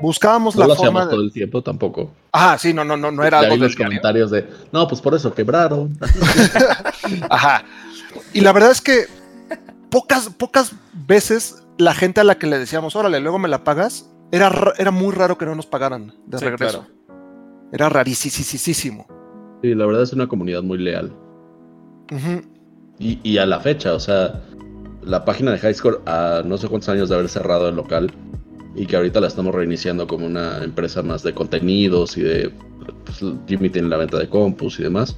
[0.00, 1.26] buscábamos No la lo forma hacíamos todo de...
[1.26, 2.10] el tiempo tampoco.
[2.32, 5.14] Ah, sí, no, no, no, no era Y algo los comentarios de, no, pues por
[5.14, 5.96] eso quebraron.
[7.30, 7.64] Ajá.
[8.32, 9.06] Y la verdad es que
[9.90, 10.72] pocas, pocas
[11.06, 14.74] veces la gente a la que le decíamos, órale, luego me la pagas, era, ra-
[14.78, 16.86] era muy raro que no nos pagaran de Sí, regreso.
[16.86, 17.00] claro.
[17.72, 19.06] Era rarísimo.
[19.62, 21.12] Sí, la verdad es una comunidad muy leal.
[22.10, 22.42] Ujú.
[23.02, 24.42] Y, a la fecha, o sea,
[25.02, 28.12] la página de Highscore a no sé cuántos años de haber cerrado el local
[28.76, 32.50] y que ahorita la estamos reiniciando como una empresa más de contenidos y de
[33.06, 35.16] pues, Jimmy tiene la venta de compus y demás.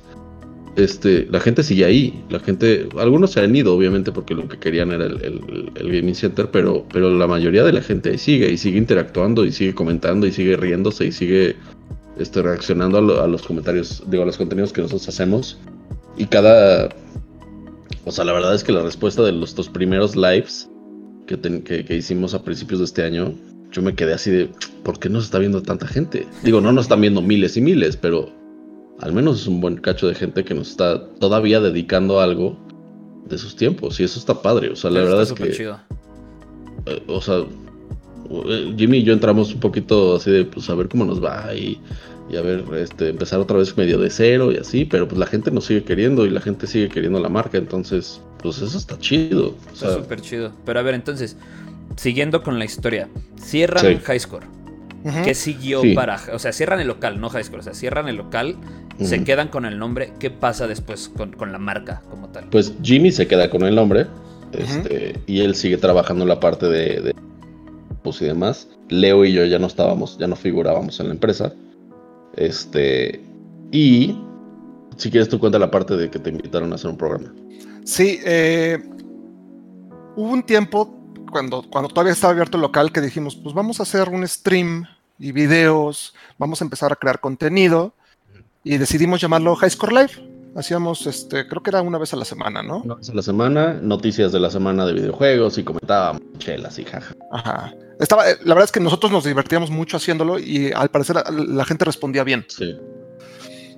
[0.76, 4.58] Este, la gente sigue ahí, la gente, algunos se han ido obviamente porque lo que
[4.58, 5.20] querían era el,
[5.74, 9.44] el- gaming center, pero, pero la mayoría de la gente ahí sigue y sigue interactuando
[9.44, 11.56] y sigue comentando y sigue riéndose y sigue
[12.16, 15.58] este, reaccionando a, a los comentarios, digo, a los contenidos que nosotros hacemos.
[16.16, 16.88] Y cada,
[18.04, 20.68] o sea, la verdad es que la respuesta de los dos primeros lives
[21.26, 23.34] que, que, que hicimos a principios de este año,
[23.70, 24.50] yo me quedé así de,
[24.82, 26.26] ¿por qué nos está viendo tanta gente?
[26.42, 28.30] Digo, no nos están viendo miles y miles, pero
[29.00, 32.56] al menos es un buen cacho de gente que nos está todavía dedicando algo
[33.28, 33.98] de sus tiempos.
[33.98, 34.70] Y eso está padre.
[34.70, 35.70] O sea, la verdad está es que,
[36.86, 40.88] eh, o sea, eh, Jimmy y yo entramos un poquito así de, pues a ver
[40.88, 41.80] cómo nos va y,
[42.30, 45.26] y a ver, este, empezar otra vez medio de cero y así, pero pues la
[45.26, 48.98] gente nos sigue queriendo y la gente sigue queriendo la marca, entonces, pues eso está
[48.98, 49.48] chido.
[49.50, 50.52] O Está súper chido.
[50.64, 51.36] Pero a ver, entonces,
[51.96, 53.08] siguiendo con la historia,
[53.40, 53.98] cierran Sí.
[54.12, 54.46] Highscore.
[55.04, 55.22] Ujú.
[55.24, 55.94] ¿Qué siguió Sí.
[55.94, 56.20] para.?
[56.32, 57.58] O sea, cierran el local, no Highscore.
[57.60, 58.56] O sea, cierran el local,
[59.00, 59.24] se Ujú.
[59.24, 60.12] quedan con el nombre.
[60.20, 62.44] ¿Qué pasa después con, con la marca como tal?
[62.50, 64.06] Pues Jimmy se queda con el nombre.
[64.52, 67.14] Este, y él sigue trabajando en la parte de, de
[68.02, 68.68] pues y demás.
[68.90, 71.52] Leo y yo ya no estábamos, ya no figurábamos en la empresa.
[72.36, 73.22] Este.
[73.70, 74.18] Y
[74.96, 77.32] si quieres tú cuenta la parte de que te invitaron a hacer un programa.
[77.84, 78.78] Sí, eh,
[80.16, 83.82] hubo un tiempo cuando, cuando todavía estaba abierto el local que dijimos, pues vamos a
[83.84, 84.84] hacer un stream
[85.18, 87.94] y videos, vamos a empezar a crear contenido
[88.62, 90.28] y decidimos llamarlo High Score Live.
[90.54, 92.82] Hacíamos, este, creo que era una vez a la semana, ¿no?
[92.82, 96.84] Una vez a la semana, noticias de la semana de videojuegos y comentábamos chelas y
[96.84, 97.14] jaja.
[97.30, 97.72] Ajá.
[98.02, 101.24] Estaba, eh, la verdad es que nosotros nos divertíamos mucho haciéndolo y al parecer la,
[101.30, 102.44] la gente respondía bien.
[102.48, 102.76] Sí.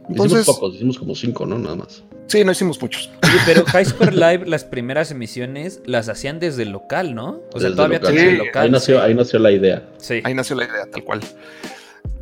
[0.09, 1.59] Entonces, hicimos pocos, hicimos como cinco, ¿no?
[1.59, 2.03] Nada más.
[2.27, 3.11] sí, no hicimos muchos.
[3.47, 7.41] Pero Highscore Live, las primeras emisiones las hacían desde el local, ¿no?
[7.55, 8.15] O sea, Desde todavía local.
[8.15, 8.63] tenían el Sí, local.
[8.65, 9.03] ahí, nació, sí.
[9.03, 9.89] ahí nació la idea.
[9.99, 10.21] Sí.
[10.25, 11.21] Ahí nació la idea, tal cual.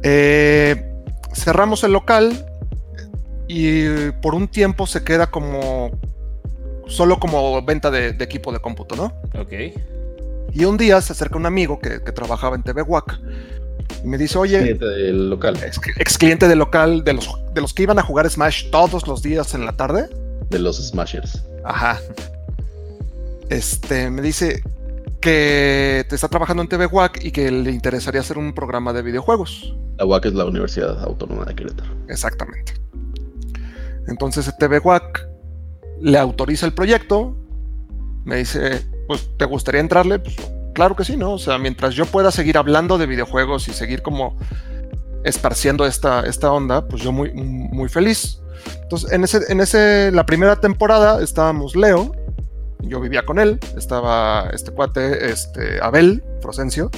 [0.03, 0.93] Eh,
[1.35, 2.47] cerramos el local
[3.49, 5.91] y por un tiempo se queda como
[6.87, 9.05] solo como venta de, de equipo de cómputo, ¿no?
[9.41, 9.53] Ok.
[10.53, 13.19] Y un día se acerca un amigo que, que trabajaba en TV WAC
[14.05, 17.61] y me dice, oye, Cliente del local, ex, ex cliente del local, de los, de
[17.61, 20.09] los que iban a jugar Smash todos los días en la tarde.
[20.51, 21.43] de los Smashers.
[21.65, 21.99] Ajá.
[23.49, 24.63] Este, me dice
[25.21, 29.03] que te está trabajando en TV WAC y que le interesaría hacer un programa de
[29.03, 29.75] videojuegos.
[29.99, 31.91] La UAC es la Universidad Autónoma de Querétaro.
[32.09, 32.75] Exactamente.
[34.09, 35.29] Entonces TV WAC
[36.01, 37.37] le autoriza el proyecto,
[38.25, 40.19] me dice, pues, ¿te gustaría entrarle?
[40.19, 40.37] Pues,
[40.75, 41.33] claro que sí, ¿no?
[41.33, 44.37] O sea, mientras yo pueda seguir hablando de videojuegos y seguir como
[45.25, 48.41] esparciendo esta, esta onda, pues yo muy, muy feliz.
[48.83, 52.15] Entonces, en ese, en ese, la primera temporada estábamos Leo,
[52.81, 56.91] yo vivía con él, estaba este cuate, este Abel, Frosencio,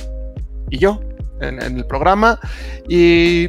[0.70, 1.00] y yo
[1.40, 2.40] en, en el programa.
[2.88, 3.48] Y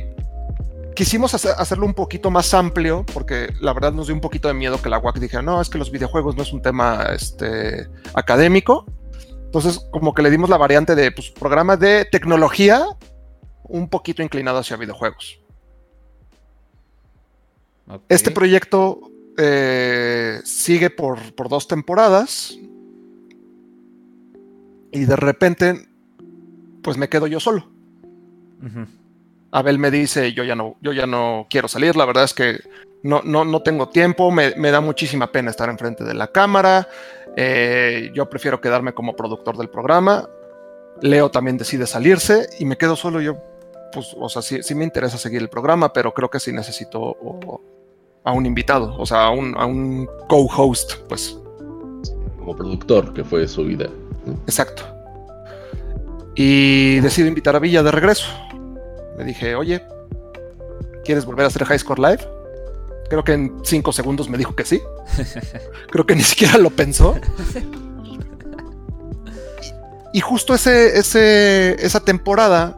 [0.95, 4.81] quisimos hacerlo un poquito más amplio, porque la verdad nos dio un poquito de miedo
[4.81, 8.86] que la UAC dijera, no, es que los videojuegos no es un tema este, académico.
[9.45, 12.86] Entonces, como que le dimos la variante de pues, programa de tecnología
[13.63, 15.39] un poquito inclinado hacia videojuegos.
[18.10, 18.99] Este proyecto
[19.38, 22.58] eh, sigue por, dos temporadas
[24.91, 25.88] y de repente,
[26.81, 27.69] pues me quedo yo solo.
[29.56, 32.60] Abel me dice, yo ya no, yo ya no quiero salir, la verdad es que
[33.04, 36.89] no, no, no tengo tiempo, me, da muchísima pena estar enfrente de la cámara,
[37.38, 40.28] eh, yo prefiero quedarme como productor del programa.
[41.02, 43.22] Leo también decide salirse y me quedo solo.
[43.22, 43.38] Yo,
[43.94, 47.15] pues, o sea, sí, sí me interesa seguir el programa, pero creo que sí necesito
[48.26, 51.39] a un invitado, o sea, a un, a un co-host, pues.
[52.38, 53.88] Como productor, que fue su vida.
[54.48, 54.84] Exacto.
[56.36, 58.28] Y decido invitar a Villa de regreso.
[59.17, 59.82] Le dije, oye,
[61.04, 62.28] ¿quieres volver a hacer High Score Live?
[63.10, 64.82] Creo que en cinco segundos me dijo que sí.
[65.91, 67.15] Creo que ni siquiera lo pensó.
[70.12, 72.78] Y justo ese, ese, esa temporada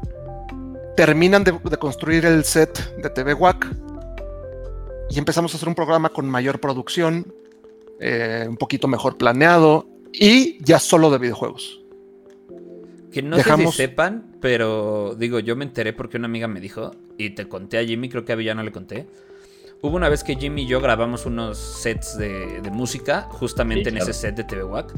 [0.95, 3.67] terminan de, construir el set de TV WAC
[5.11, 7.31] y empezamos a hacer un programa con mayor producción,
[7.99, 11.79] eh, un poquito mejor planeado y ya solo de videojuegos.
[13.11, 16.91] Que no sé si sepan, pero digo, yo me enteré porque una amiga me dijo
[17.17, 19.07] y te conté a Jimmy, creo que a Villano le conté
[19.81, 24.13] Hubo una vez que Jimmy y yo grabamos unos sets de, música, justamente en ese
[24.13, 24.91] set de TVWAC.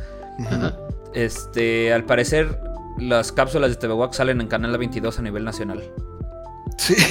[1.13, 2.59] Este, al parecer,
[2.97, 5.83] las cápsulas de TVWAC salen en Canal 22 a nivel nacional.
[6.77, 6.95] Sí.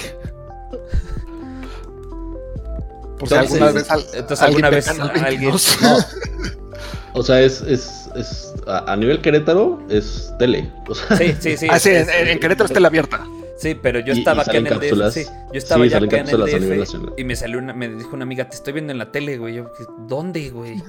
[3.18, 5.52] Pues alguna vez, entonces alguna vez alguien.
[7.14, 10.70] O sea, es, es, es a, nivel Querétaro es tele.
[11.16, 11.68] Sí, sí, sí.
[11.70, 13.26] Ah, sí, en, Querétaro es tele abierta.
[13.56, 15.12] Sí, pero yo estaba acá en el DF.
[15.12, 16.94] Sí, yo estaba ya acá en el DF.
[17.16, 19.56] Y me salió una, me dijo una amiga, te estoy viendo en la tele, güey.
[19.56, 19.70] Yo,
[20.06, 20.80] ¿dónde, güey?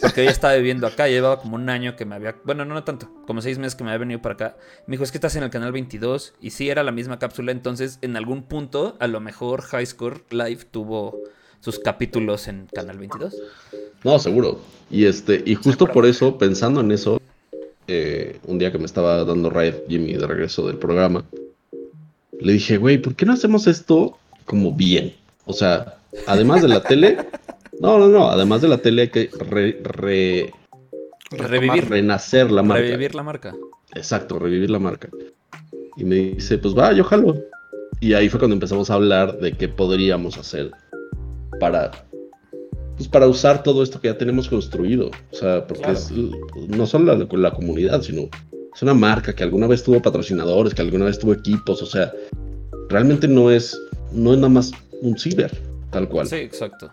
[0.00, 2.36] Porque yo estaba viviendo acá, llevaba como un año que me había.
[2.44, 4.56] Bueno, no, no tanto, como seis meses que me había venido para acá.
[4.86, 6.34] Me dijo, es que estás en el canal 22.
[6.40, 7.52] Y sí, era la misma cápsula.
[7.52, 11.20] Entonces, en algún punto, a lo mejor High Score Live tuvo
[11.64, 13.34] sus capítulos en Canal 22.
[14.04, 14.60] No, seguro.
[14.90, 17.18] Y este, y justo por eso, pensando en eso,
[17.88, 21.24] eh, un día que me estaba dando raid Jimmy de regreso del programa
[22.40, 25.14] le dije, güey, ¿por qué no hacemos esto como bien?
[25.46, 27.16] O sea, además de la tele,
[27.80, 29.30] no, no, no, además de la tele hay que
[31.30, 32.82] revivir, renacer la marca.
[32.82, 33.54] Revivir la marca.
[33.94, 35.08] Exacto, revivir la marca.
[35.96, 37.36] Y me dice, pues va, yo jalo.
[38.00, 40.72] Y ahí fue cuando empezamos a hablar de qué podríamos hacer
[41.60, 41.92] para,
[42.96, 45.10] pues para usar todo esto que ya tenemos construido.
[45.32, 46.10] O sea, porque es
[46.68, 48.28] no solo la, la comunidad, sino
[48.74, 52.12] es una marca que alguna vez tuvo patrocinadores, que alguna vez tuvo equipos, o sea,
[52.88, 53.78] realmente no es,
[54.12, 55.56] no es nada más un ciber,
[55.90, 56.26] tal cual.
[56.26, 56.90] Sí, exacto.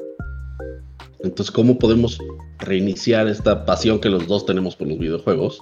[1.23, 2.19] Entonces, ¿cómo podemos
[2.59, 5.61] reiniciar esta pasión que los dos tenemos por los videojuegos?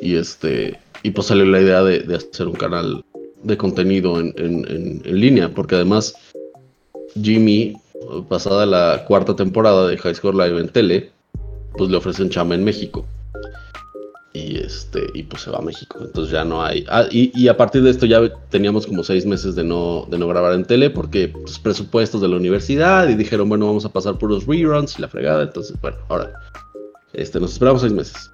[0.00, 3.04] Y este, y pues salió la idea de, hacer un canal
[3.42, 6.14] de contenido en, en, línea, porque además
[7.22, 7.76] Jimmy,
[8.28, 11.10] pasada la cuarta temporada de High Score Live en tele,
[11.76, 13.06] pues le ofrecen chama en México.
[14.32, 15.96] Y este y pues se va a México.
[16.00, 19.54] Entonces ya no hay ah, y, a partir de esto ya teníamos como seis meses
[19.54, 23.48] de no de no grabar en tele porque pues, presupuestos de la universidad y dijeron
[23.48, 26.32] bueno vamos a pasar por los reruns y la fregada entonces bueno ahora
[27.14, 28.30] este nos esperamos seis meses.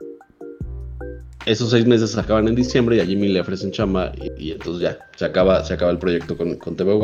[1.46, 4.83] Esos seis meses se acaban en diciembre y a Jimmy le ofrecen chamba y, entonces
[4.83, 6.94] ya se acaba se acaba el proyecto con, con TV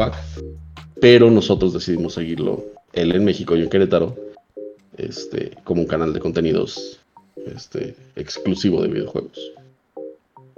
[1.00, 4.16] pero nosotros decidimos seguirlo él en México y en Querétaro
[4.96, 7.00] este como un canal de contenidos
[7.46, 9.52] este, exclusivo de videojuegos.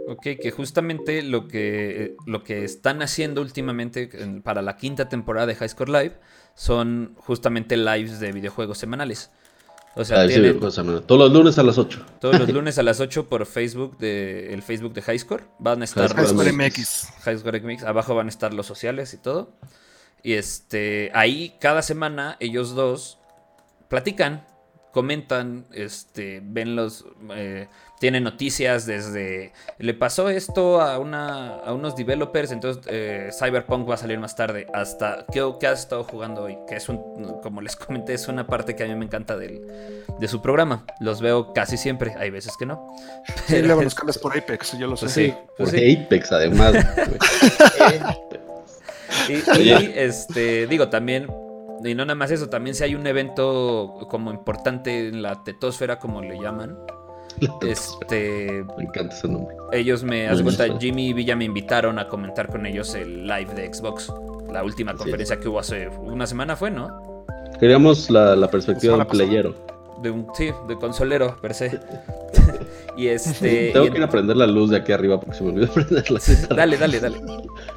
[0.09, 4.11] Ok, que justamente lo que, lo que están haciendo últimamente
[4.43, 6.15] para la quinta temporada de High Score Live
[6.55, 9.31] son justamente lives de videojuegos semanales.
[9.95, 12.07] O sea, todos los lunes a las 8.
[12.21, 15.45] Todos los lunes a las 8 por Facebook, de, el Facebook de High Score.
[15.59, 17.09] Van a estar High Score MX.
[17.23, 17.85] High Score MX.
[17.85, 19.53] Abajo van a estar los sociales y todo.
[20.23, 23.19] Y este, ahí cada semana ellos dos
[23.89, 24.45] platican
[24.93, 27.05] comentan, este, ven los,
[27.35, 27.69] eh,
[28.01, 33.95] tienen noticias desde, le pasó esto a, una, a unos developers, entonces eh, Cyberpunk va
[33.95, 36.99] a salir más tarde, hasta ¿qué, ¿qué, has estado jugando hoy, que es un,
[37.41, 39.63] como les comenté, es una parte que a mí me encanta del,
[40.19, 42.95] de su programa, los veo casi siempre, hay veces que no.
[43.47, 45.09] Sí, luego los cambias por Apex, yo lo sé.
[45.09, 46.75] sí, por Apex además.
[49.29, 51.27] y este, digo, también
[51.85, 55.99] y no nada más eso, también si hay un evento como importante en la tetosfera,
[55.99, 56.77] como le llaman.
[57.63, 58.65] Este.
[58.77, 59.57] Me encanta ese nombre.
[59.73, 60.29] Ellos me.
[60.29, 64.13] Haz cuenta, Jimmy y Villa me invitaron a comentar con ellos el live de Xbox.
[64.53, 67.25] la última Así conferencia que hubo hace una semana fue, ¿no?
[67.59, 69.55] Queríamos la, la perspectiva La del semana playero.
[70.03, 71.79] De un, sí, de consolero, per se.
[72.97, 73.71] y este...
[73.73, 75.69] Tengo y que ir a prender la luz de aquí arriba porque se me olvidó
[75.75, 76.21] prenderla.
[76.57, 77.21] Dale, dale, dale.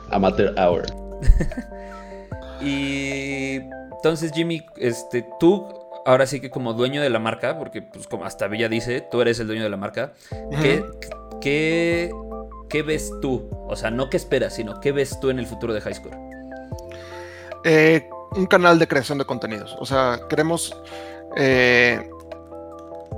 [0.09, 1.02] Amateur Hour.
[2.61, 3.55] Y
[3.91, 5.67] entonces, Jimmy, este, tú,
[6.05, 9.19] ahora sí que como dueño de la marca, porque pues como hasta Villa dice, tú
[9.21, 10.13] eres el dueño de la marca,
[10.61, 10.85] ¿qué,
[11.41, 12.13] qué,
[12.69, 13.49] qué ves tú?
[13.67, 16.17] O sea, no qué esperas, sino qué ves tú en el futuro de High Score.
[17.65, 19.75] Eh, un canal de creación de contenidos.
[19.79, 20.73] O sea, queremos.
[21.35, 22.09] eh,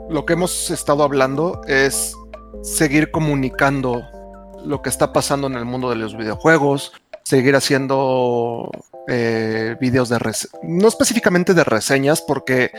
[0.09, 2.15] lo que hemos estado hablando es
[2.61, 4.03] seguir comunicando
[4.63, 6.93] lo que está pasando en el mundo de los videojuegos,
[7.25, 8.69] seguir haciendo
[9.07, 12.71] eh, videos de res no específicamente de reseñas, porque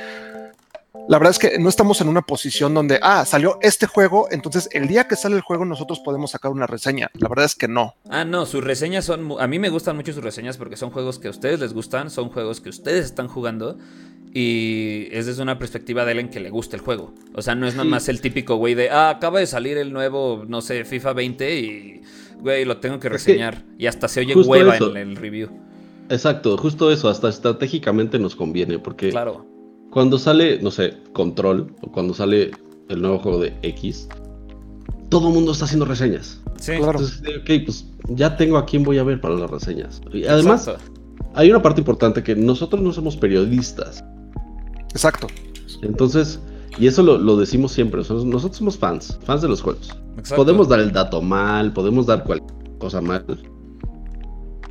[1.08, 4.68] la verdad es que no estamos en una posición donde, ah, salió este juego, entonces
[4.72, 7.10] el día que sale el juego nosotros podemos sacar una reseña.
[7.14, 7.96] La verdad es que no.
[8.08, 9.32] Ah, no, sus reseñas son...
[9.38, 12.10] A mí me gustan mucho sus reseñas porque son juegos que a ustedes les gustan,
[12.10, 13.78] son juegos que ustedes están jugando.
[14.32, 17.14] Y es desde una perspectiva de alguien que le gusta el juego.
[17.34, 19.92] O sea, no es nada más el típico güey de, ah, acaba de salir el
[19.92, 22.02] nuevo, no sé, FIFA 20 y,
[22.40, 23.64] güey, lo tengo que Es que reseñar.
[23.78, 24.90] y hasta se oye justo hueva eso.
[24.90, 25.48] en el review.
[26.08, 29.44] Exacto, justo eso, hasta estratégicamente nos conviene, porque Claro.
[29.90, 32.50] cuando sale, no sé, Control, o cuando sale
[32.88, 34.08] el nuevo juego de X,
[35.08, 36.40] todo el mundo está haciendo reseñas.
[36.60, 36.72] Sí.
[36.76, 36.98] Claro.
[37.00, 40.00] Entonces, ok, pues ya tengo a quién voy a ver para las reseñas.
[40.12, 40.92] Y además, Exacto.
[41.34, 44.04] hay una parte importante que nosotros no somos periodistas.
[44.90, 45.26] Exacto.
[45.82, 46.40] Entonces,
[46.78, 49.88] y eso lo, lo decimos siempre, nosotros, nosotros somos fans, fans de los juegos.
[50.18, 50.36] Exacto.
[50.44, 53.24] Podemos dar el dato mal, podemos dar cualquier cosa mal.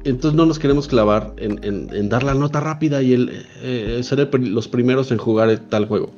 [0.04, 4.00] Entonces no nos queremos clavar en, en- en dar la nota rápida y el eh,
[4.04, 6.12] ser el los primeros en jugar tal juego.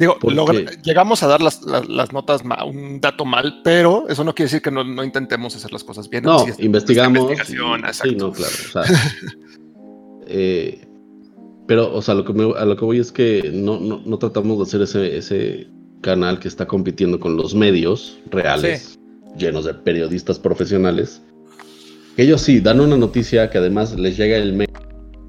[0.00, 4.24] Digo, Porque- logra- llegamos a dar las, las- las notas, un dato mal, pero eso
[4.24, 6.24] no quiere decir que no, no intentemos hacer las cosas bien.
[6.24, 7.28] No, Sí, es- investigamos.
[7.44, 8.52] sí, no, claro.
[8.52, 8.82] o sea,
[10.26, 10.86] eh,
[11.70, 14.18] pero, o sea, lo que me- a lo que voy es que no, no, no
[14.18, 15.68] tratamos de hacer ese, ese
[16.00, 18.98] canal que está compitiendo con los medios reales,
[19.38, 21.22] llenos de periodistas profesionales.
[22.16, 24.68] Que ellos sí dan una noticia que además les llega el mail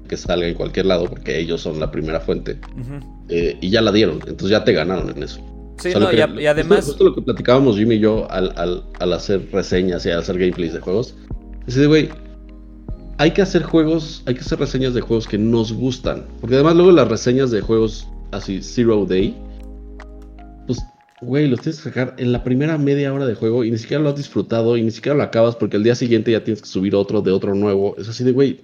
[0.08, 3.24] que salga en cualquier lado, porque ellos son la primera fuente, Ujú.
[3.28, 5.40] eh, y ya la dieron, entonces ya te ganaron en eso.
[5.78, 6.84] Sí, O sea, no, que- y, a- y justo- además...
[6.86, 10.36] Justo, lo que platicábamos Jimmy y yo al, al- al hacer reseñas y al hacer
[10.40, 11.14] gameplays de juegos.
[11.68, 12.08] De, güey,
[13.22, 16.26] hay que hacer juegos, hay que hacer reseñas de juegos que nos gustan.
[16.40, 19.36] Porque además luego las reseñas de juegos así, Zero Day,
[20.66, 20.80] pues,
[21.20, 24.02] güey, los tienes que sacar en la primera media hora de juego y ni siquiera
[24.02, 26.68] lo has disfrutado y ni siquiera lo acabas porque el día siguiente ya tienes que
[26.68, 27.94] subir otro de otro nuevo.
[27.96, 28.60] Es así de, güey,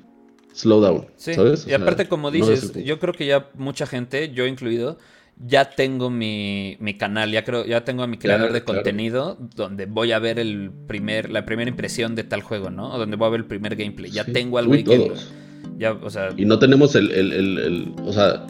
[0.53, 1.65] slow down, Sí, ¿sabes?
[1.65, 4.99] O y sea, aparte, como dices, yo creo que ya mucha gente, yo incluido,
[5.41, 8.81] ya tengo mi, mi canal, ya creo, ya tengo a mi creador de claro.
[8.81, 12.93] contenido donde voy a ver el primer, la primera impresión de tal juego, ¿no?
[12.95, 14.11] O donde voy a ver el primer gameplay.
[14.11, 14.33] Ya Sí.
[14.33, 15.07] tengo al Uy, güey que.
[15.07, 15.33] todos.
[15.79, 16.31] Ya, o sea.
[16.37, 18.47] Y no tenemos el, el- el- el- o sea,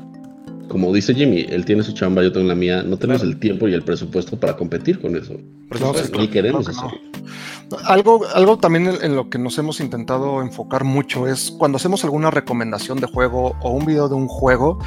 [0.69, 3.33] como dice Jimmy, él tiene su chamba, yo tengo la mía, no tenemos Claro.
[3.35, 5.35] el tiempo y el presupuesto para competir con eso.
[5.69, 6.91] Por No, supuesto, Ni queremos que no.
[7.85, 12.31] Algo, algo también en lo que nos hemos intentado enfocar mucho es cuando hacemos alguna
[12.31, 14.79] recomendación de juego o un video de un juego,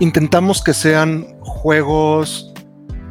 [0.00, 2.52] intentamos que sean juegos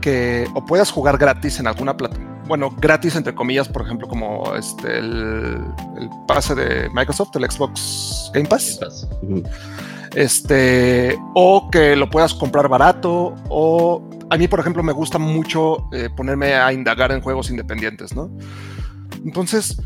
[0.02, 2.44] que o puedas jugar gratis en alguna plataforma.
[2.48, 5.58] Bueno, gratis entre comillas, por ejemplo, como este el,
[6.00, 8.80] el pase de Microsoft, el Xbox Game Pass.
[10.16, 15.88] Este, o que lo puedas comprar barato, o a mí, por ejemplo, me gusta mucho
[15.94, 18.32] eh, ponerme a indagar en juegos independientes, ¿no?
[19.24, 19.80] Entonces,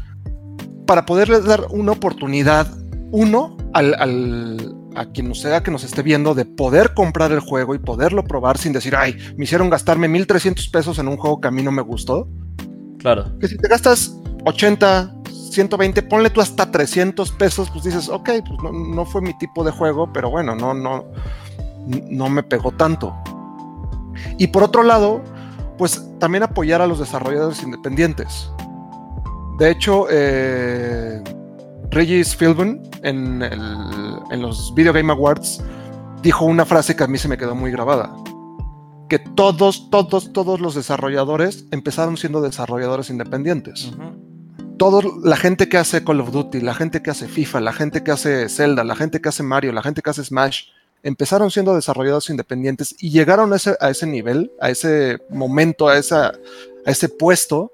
[0.86, 2.68] para poderle dar una oportunidad,
[3.12, 7.40] uno, al, al- a quien nos sea que nos esté viendo, de poder comprar el
[7.40, 11.42] juego y poderlo probar sin decir, ay, me hicieron gastarme 1300 pesos en un juego
[11.42, 12.28] que a mí no me gustó.
[13.00, 13.38] Claro.
[13.40, 15.16] Que si te gastas 80,
[15.52, 19.64] 120, ponle tú hasta 300 pesos, pues dices, ok, pues no, no fue mi tipo
[19.64, 21.06] de juego, pero bueno, no, no,
[22.10, 23.16] no me pegó tanto.
[24.38, 25.22] Y por otro lado,
[25.78, 28.50] pues también apoyar a los desarrolladores independientes.
[29.58, 31.22] De hecho, eh,
[31.94, 35.62] Regis Philbin en, el- en los Video Game Awards
[36.22, 38.16] dijo una frase que a mí se me quedó muy grabada.
[39.10, 43.92] Que todos, todos, todos los desarrolladores empezaron siendo desarrolladores independientes.
[43.94, 44.76] Ujú.
[44.78, 48.04] Todo, la gente que hace Call of Duty, la gente que hace FIFA, la gente
[48.04, 50.64] que hace Zelda, la gente que hace Mario, la gente que hace Smash,
[51.04, 55.98] empezaron siendo desarrolladores independientes y llegaron a ese, a ese nivel, a ese momento, a,
[55.98, 56.28] esa,
[56.86, 57.72] a ese puesto,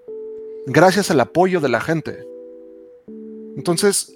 [0.65, 2.25] gracias al apoyo de la gente.
[3.59, 4.13] Entonces,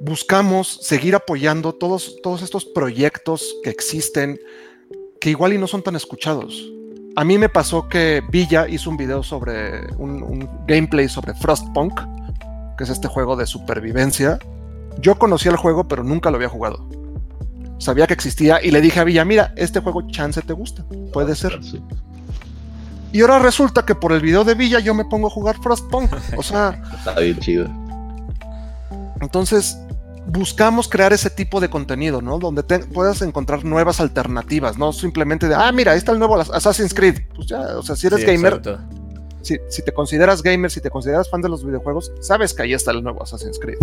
[0.00, 4.38] buscamos seguir apoyando todos, todos estos proyectos que existen,
[5.18, 6.62] que igual y no son tan escuchados.
[7.16, 11.98] A mí me pasó que Villa hizo un video sobre un, un gameplay sobre Frostpunk,
[12.76, 14.38] que es este juego de supervivencia.
[15.00, 16.86] Yo conocía el juego, pero nunca lo había jugado.
[17.78, 20.84] Sabía que existía y le dije a Villa, mira, este juego chance te gusta,
[21.14, 21.58] puede ser.
[23.10, 26.12] Y ahora resulta que por el video de Villa yo me pongo a jugar Frostpunk.
[26.36, 27.81] O sea, Está bien chido.
[29.22, 29.76] Entonces
[30.26, 32.38] buscamos crear ese tipo de contenido, ¿no?
[32.38, 36.38] Donde te puedas encontrar nuevas alternativas, no simplemente de, ah, mira, ahí está el nuevo
[36.38, 37.22] Assassin's Creed.
[37.34, 38.60] Pues ya, o sea, si eres Sí, gamer,
[39.42, 42.72] si, si te consideras gamer, si te consideras fan de los videojuegos, sabes que ahí
[42.72, 43.78] está el nuevo Assassin's Creed.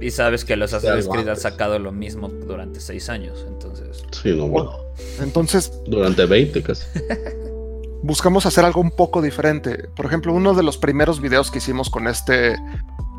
[0.00, 4.02] Y sabes que los Assassin's Creed han sacado lo mismo durante seis años, entonces.
[4.12, 4.72] Sí, no, bueno.
[5.20, 6.84] Entonces, Durante 20 casi.
[8.02, 9.88] buscamos hacer algo un poco diferente.
[9.94, 12.56] Por ejemplo, uno de los primeros videos que hicimos con este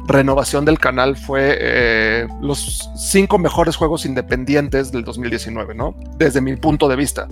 [0.07, 5.95] renovación del canal fue eh, los cinco mejores juegos independientes del 2019, ¿no?
[6.17, 7.27] Desde mi punto de vista.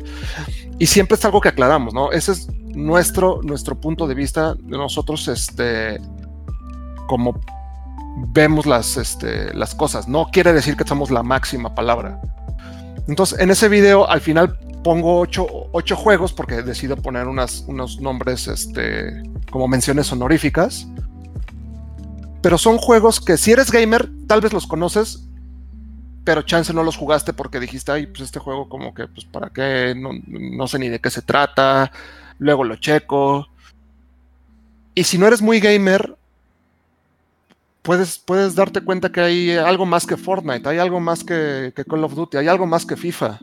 [0.77, 2.11] Y siempre es algo que aclaramos, ¿no?
[2.11, 4.55] Ese es nuestro, nuestro punto de vista.
[4.63, 5.99] Nosotros, este,
[7.07, 7.39] como
[8.27, 10.07] vemos las, este, las cosas.
[10.07, 12.21] No quiere decir que somos la máxima palabra.
[13.07, 17.99] Entonces, en ese video, al final pongo ocho, ocho juegos porque decido poner unas, unos
[17.99, 20.87] nombres este, como menciones honoríficas.
[22.41, 25.25] Pero son juegos que si eres gamer, tal vez los conoces,
[26.23, 29.49] pero chance no los jugaste porque dijiste, ay, pues este juego como que, pues para
[29.49, 31.91] qué, no, no sé ni de qué se trata,
[32.37, 33.47] luego lo checo.
[34.95, 36.15] Y si no eres muy gamer,
[37.81, 42.03] puedes, puedes darte cuenta que hay algo más que Fortnite, hay algo más que, Call
[42.03, 43.39] of Duty, hay algo más que FIFA,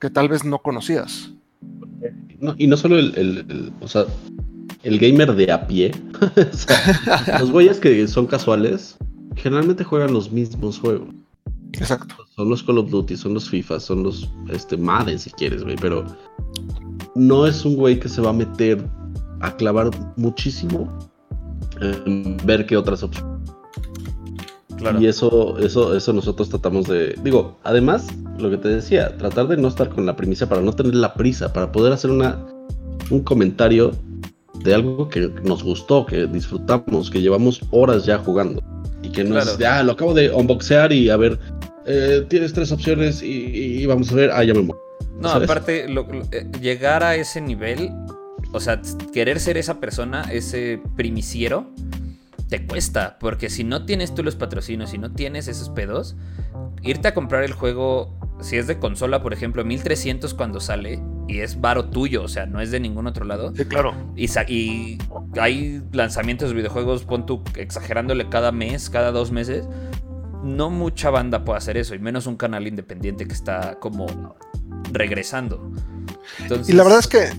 [0.00, 1.30] que tal vez no conocías.
[2.38, 4.04] No, y no solo el, el- el- o sea,
[4.82, 5.92] el gamer de a pie.
[6.36, 8.96] O sea, los güeyes que son casuales
[9.36, 11.08] generalmente juegan los mismos juegos.
[11.72, 12.14] Exacto.
[12.34, 15.76] Son los Call of Duty, son los FIFA, son los este, Madden si quieres, güey.
[15.76, 16.04] Pero
[17.14, 18.84] no es un güey que se va a meter
[19.40, 20.88] a clavar muchísimo
[21.80, 23.34] en ver qué otras opciones.
[24.78, 25.00] Claro.
[25.00, 27.18] Y eso, eso, eso nosotros tratamos de.
[27.22, 28.06] Digo, además,
[28.38, 31.14] lo que te decía, tratar de no estar con la primicia para no tener la
[31.14, 32.38] prisa, para poder hacer una,
[33.10, 33.92] un comentario
[34.64, 38.60] de algo que nos gustó, que disfrutamos, que llevamos horas ya jugando.
[39.02, 41.38] Y que no es de, ah, lo acabo de unboxear y a ver,
[41.86, 43.26] eh, tienes tres opciones y,
[43.82, 44.80] y vamos a ver, ah, ya me muero.
[45.20, 45.48] No, ¿sabes?
[45.48, 47.90] aparte, lo- lo- eh, llegar a ese nivel,
[48.52, 48.80] o sea,
[49.12, 51.70] querer ser esa persona, ese primiciero,
[52.48, 53.18] te cuesta.
[53.20, 56.16] Porque si no tienes tú los patrocinios, si no tienes esos pedos,
[56.82, 61.40] irte a comprar el juego, si es de consola, por ejemplo, 1300 cuando sale, y
[61.40, 63.54] es varo tuyo, o sea, no es de ningún otro lado.
[63.56, 63.94] Sí, claro.
[64.16, 64.98] Y,
[65.40, 69.66] hay lanzamientos de videojuegos, pon tú exagerándole cada mes, cada dos meses.
[70.42, 74.36] No mucha banda puede hacer eso, y menos un canal independiente que está como
[74.92, 75.72] regresando.
[76.38, 77.30] Entonces, Y la verdad es que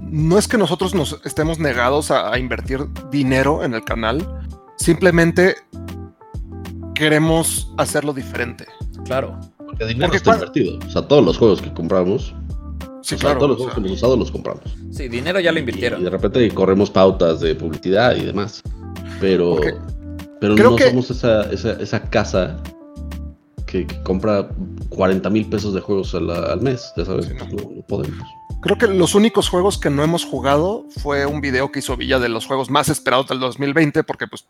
[0.00, 4.40] no es que nosotros nos estemos negados a, a invertir dinero en el canal,
[4.78, 5.56] simplemente
[6.94, 8.66] queremos hacerlo diferente.
[9.04, 9.38] Claro,
[9.80, 10.78] Porque dinero Porque está invertido.
[10.86, 12.34] O sea, todos los juegos que compramos,
[13.02, 14.62] Sí, o sea, todos los juegos que hemos usado los compramos.
[14.92, 16.00] sí, dinero ya lo invirtieron.
[16.02, 18.62] y de repente corremos pautas de publicidad y demás.
[19.20, 19.56] Pero,
[20.40, 22.58] pero creo no que- somos esa, esa, esa casa
[23.66, 24.48] que, que compra
[24.90, 26.92] 40 mil pesos de juegos al, al mes.
[26.96, 27.46] Ya sabes, Sí, no.
[27.46, 28.18] no, no podemos.
[28.60, 32.18] Creo que los únicos juegos que no hemos jugado fue un video que hizo Villa
[32.18, 34.44] de los juegos más esperados del 2020, porque pues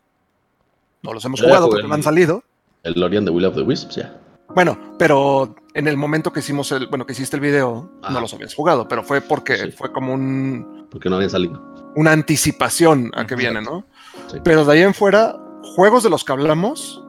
[1.03, 2.43] no los hemos jugado porque no han salido.
[2.83, 4.17] El Lorian de Will of the Wisps, ya.
[4.55, 8.33] Bueno, pero en el momento que hicimos el, bueno, que hiciste el video, no los
[8.33, 9.71] habías jugado, pero fue porque Sí.
[9.71, 11.61] fue como un, Porque no habían salido.
[11.95, 13.85] una anticipación a que viene, ¿no?
[14.27, 14.37] Sí.
[14.43, 15.37] Pero de ahí en fuera,
[15.75, 17.03] juegos de los que hablamos,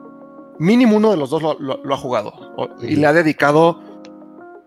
[0.58, 3.80] mínimo uno de los dos lo, lo- lo ha jugado o- y le ha dedicado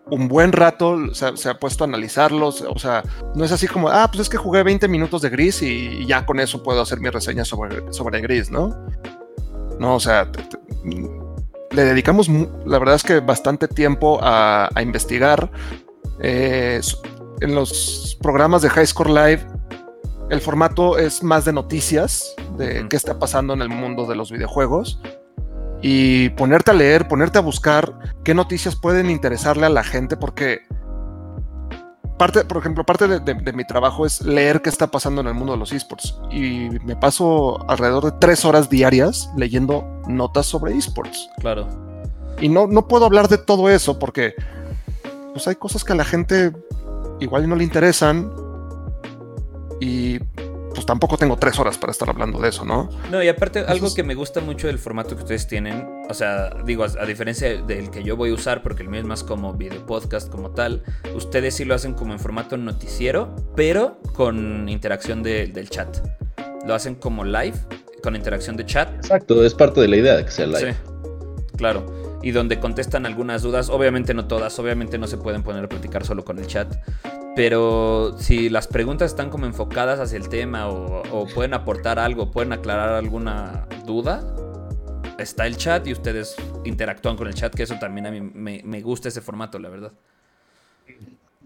[0.07, 3.03] un buen rato, se, ha- se ha puesto a analizarlos, o sea,
[3.36, 6.26] no es así como, ah, pues es que jugué 20 minutos de Gris y ya
[6.26, 8.76] con eso puedo hacer mi reseña sobre, sobre Gris, ¿no?
[9.80, 10.59] No, o sea, te- te-
[11.76, 12.30] le dedicamos,
[12.65, 15.51] la verdad es que bastante tiempo a, a investigar.
[16.19, 16.80] Eh,
[17.41, 19.45] en los programas de High Score Live,
[20.30, 24.32] el formato es más de noticias, de qué está pasando en el mundo de los
[24.32, 24.99] videojuegos.
[25.82, 30.61] Y ponerte a leer, ponerte a buscar qué noticias pueden interesarle a la gente, porque
[32.18, 35.28] parte, por ejemplo, parte de, de- de mi trabajo es leer qué está pasando en
[35.28, 36.18] el mundo de los esports.
[36.32, 41.30] Y me paso alrededor de tres horas diarias leyendo notas sobre esports.
[41.39, 41.68] Claro.
[42.39, 44.34] Y no, no puedo hablar de todo eso porque
[45.34, 46.51] pues hay cosas que a la gente
[47.20, 48.32] igual no le interesan.
[49.80, 50.20] Y
[50.76, 52.89] pues tampoco tengo tres horas para estar hablando de eso, ¿no?
[53.09, 56.51] No, y aparte, algo que me gusta mucho del formato que ustedes tienen, o sea,
[56.65, 59.23] digo, a, a diferencia del que yo voy a usar, porque el mío es más
[59.23, 60.84] como video podcast como tal,
[61.15, 65.97] ustedes sí lo hacen como en formato noticiero, pero con interacción de- del chat.
[66.67, 67.55] Lo hacen como live,
[68.03, 68.93] con interacción de chat.
[68.95, 70.73] Exacto, es parte de la idea de que sea live.
[70.73, 70.78] Sí.
[71.57, 72.05] claro.
[72.26, 76.03] Y donde contestan algunas dudas, obviamente no todas, obviamente no se pueden poner a platicar
[76.03, 76.76] solo con el chat.
[77.36, 82.51] Pero si las preguntas están como enfocadas hacia el tema o, pueden aportar algo, pueden
[82.51, 84.23] aclarar alguna duda,
[85.19, 88.82] está el chat y ustedes interactúan con el chat, que eso también a mí me,
[88.82, 89.91] gusta ese formato, la verdad.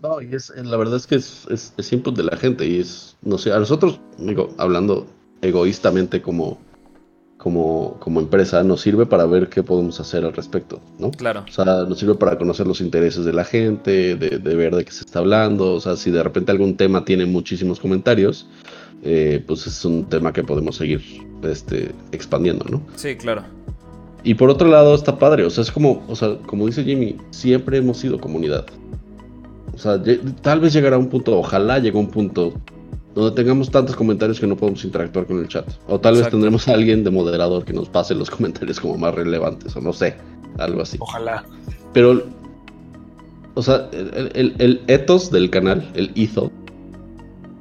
[0.01, 3.17] No, y es, la verdad es que es, es, input de la gente y es,
[3.21, 5.07] no sé, a nosotros, digo, hablando
[5.41, 6.57] egoístamente como,
[7.39, 11.09] como, como empresa, nos sirve para ver qué podemos hacer al respecto, ¿no?
[11.09, 11.45] Claro.
[11.47, 14.91] O sea, nos sirve para conocer los intereses de la gente, de, ver de qué
[14.91, 18.45] se está hablando, o sea, si de repente algún tema tiene muchísimos comentarios,
[19.03, 21.01] eh, pues es un tema que podemos seguir
[21.43, 22.81] este, expandiendo, ¿no?
[22.97, 23.45] Sí, claro.
[24.25, 27.15] Y por otro lado está padre, o sea, es como, o sea, como dice Jimmy,
[27.29, 28.65] siempre hemos sido comunidad.
[29.73, 29.97] O sea,
[30.41, 32.53] tal vez llegará un punto, ojalá llegue un punto
[33.15, 35.67] donde tengamos tantos comentarios que no podemos interactuar con el chat.
[35.87, 39.13] O tal vez tendremos a alguien de moderador que nos pase los comentarios como más
[39.15, 40.15] relevantes, o no sé,
[40.57, 40.97] algo así.
[40.99, 41.43] Ojalá.
[41.93, 42.23] Pero,
[43.55, 46.51] o sea, el, el, ethos del canal, el ethos,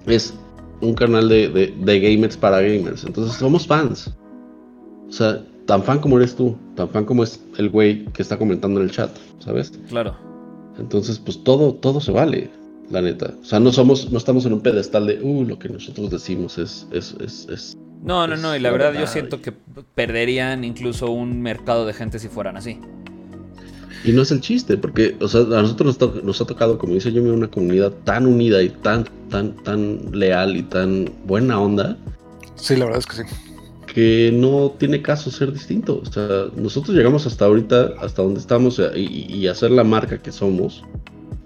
[0.06, 0.34] es
[0.80, 3.04] un canal de, de, de gamers para gamers.
[3.04, 4.14] Entonces somos fans.
[5.08, 8.38] O sea, tan fan como eres tú, tan fan como es el güey que está
[8.38, 9.72] comentando en el chat, ¿sabes?
[9.88, 10.14] Claro.
[10.78, 12.50] Entonces, pues todo, todo se vale,
[12.90, 13.34] la neta.
[13.40, 16.58] O sea, no somos, no estamos en un pedestal de, uh, lo que nosotros decimos
[16.58, 19.52] es, es, es, no, no, no, y la verdad, yo siento que
[19.94, 22.80] perderían incluso un mercado de gente si fueran así.
[24.04, 27.12] Y no es el chiste, porque, o sea, a nosotros nos, ha tocado, como dice
[27.12, 31.96] yo, una comunidad tan unida y tan, tan, tan leal y tan buena onda.
[32.54, 33.34] Sí, la verdad es que sí
[33.98, 36.00] que no tiene caso ser distinto.
[36.00, 40.84] O sea, nosotros llegamos hasta ahorita, hasta donde estamos y, hacer la marca que somos,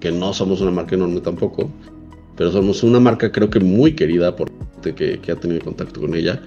[0.03, 1.71] que no somos una marca enorme tampoco,
[2.37, 4.51] pero somos una marca creo que muy querida por
[4.83, 6.43] gente que, ha tenido contacto con ella.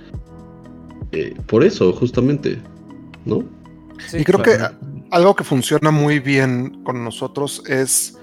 [1.13, 2.59] Eh, por eso, justamente,
[3.23, 3.45] ¿no?
[4.11, 4.57] y creo que
[5.09, 8.17] algo que funciona muy bien con nosotros es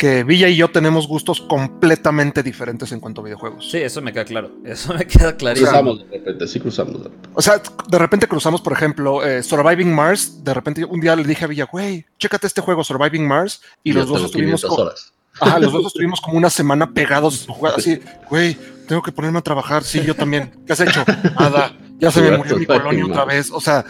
[0.00, 3.70] que Villa y yo tenemos gustos completamente diferentes en cuanto a videojuegos.
[3.70, 4.50] Sí, eso me queda claro.
[4.64, 5.68] Eso me queda clarísimo.
[5.68, 7.02] Cruzamos de repente, sí cruzamos.
[7.34, 10.42] O sea, de repente cruzamos, por ejemplo, eh, Surviving Mars.
[10.42, 13.60] De repente un día le dije a Villa, güey, chécate este juego, Surviving Mars.
[13.84, 14.64] Y, los dos estuvimos.
[14.64, 15.12] horas.
[15.38, 18.56] Ajá, los dos estuvimos como una semana pegados jugando así, güey,
[18.88, 19.84] tengo que ponerme a trabajar.
[19.84, 20.50] Sí, yo también.
[20.66, 21.04] ¿Qué has hecho?
[21.38, 21.76] Nada.
[21.98, 23.50] Ya se me murió mi colonia otra vez.
[23.50, 23.84] O sea,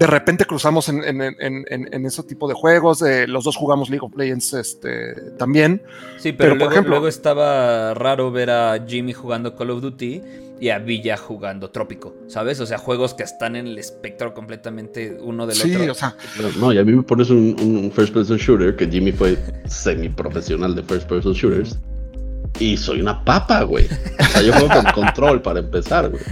[0.00, 3.04] de repente cruzamos en, en, ese tipo de juegos.
[3.28, 5.82] los dos jugamos League of Legends este, también.
[6.16, 10.22] Sí, pero, luego, por ejemplo, luego estaba raro ver a Jimmy jugando Call of Duty
[10.58, 12.60] y a Villa jugando Trópico, ¿sabes?
[12.60, 15.92] O sea, juegos que están en el espectro completamente uno del sí, otro.
[15.92, 16.16] o sea.
[16.58, 19.36] No, y a mí me pones un, un first person shooter, que Jimmy fue
[19.66, 21.78] semi profesional de first person shooters.
[22.58, 23.86] Y soy una papa, güey.
[24.18, 26.22] O sea, yo juego con control para empezar, güey.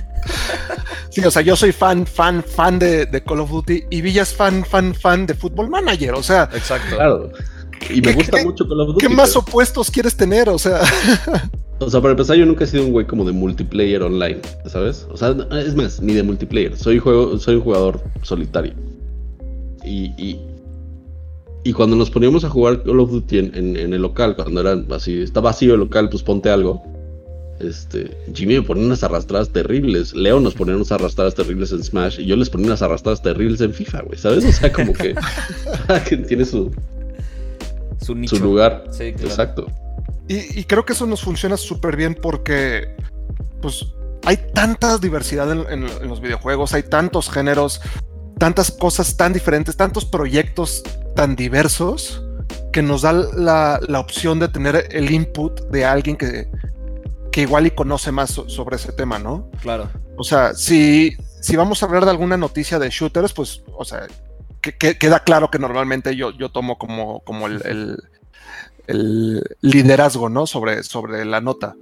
[1.11, 4.33] Sí, o sea, yo soy fan, fan, fan de, Call of Duty y Villa es
[4.35, 6.15] fan, fan, fan de Football Manager.
[6.15, 6.97] O sea, exacto.
[6.97, 7.31] Claro.
[7.91, 9.07] Y me gusta mucho Call of Duty.
[9.07, 10.49] ¿Qué más opuestos quieres tener?
[10.49, 10.81] O sea.
[11.81, 15.07] O sea, para empezar, yo nunca he sido un güey como de multiplayer online, ¿sabes?
[15.13, 16.77] O sea, es más, ni de multiplayer.
[16.77, 18.75] Soy, juego, soy un jugador solitario.
[19.85, 20.41] y,
[21.69, 25.21] y cuando nos poníamos a jugar Call of Duty en, el local, cuando era así,
[25.21, 26.83] está vacío el local, pues ponte algo.
[27.61, 30.15] Este, Jimmy me ponía unas arrastradas terribles.
[30.15, 32.21] Leo nos ponía unas arrastradas terribles en Smash.
[32.21, 34.19] Y yo les ponía unas arrastradas terribles en FIFA, güey.
[34.19, 34.45] ¿Sabes?
[34.45, 35.15] O sea, como que
[36.29, 36.73] tiene su,
[38.01, 38.85] su, lugar.
[39.01, 39.67] Exacto.
[40.29, 42.95] Y, creo que eso nos funciona súper bien porque,
[43.63, 43.87] pues,
[44.25, 47.81] hay tanta diversidad en, los videojuegos, hay tantos géneros,
[48.39, 50.83] tantas cosas tan diferentes, tantos proyectos
[51.17, 52.23] tan diversos
[52.73, 56.47] que nos da la, opción de tener el input de alguien que,
[57.39, 59.49] que igual y conoce más sobre ese tema, ¿no?
[59.62, 59.89] Claro.
[60.16, 64.09] O sea, si, si vamos a hablar de alguna noticia de shooters, pues, o sea,
[64.61, 67.97] que, queda claro que normalmente yo, yo tomo como, como el,
[68.89, 70.49] el, liderazgo, ¿no?
[70.49, 71.76] Sobre, sobre la nota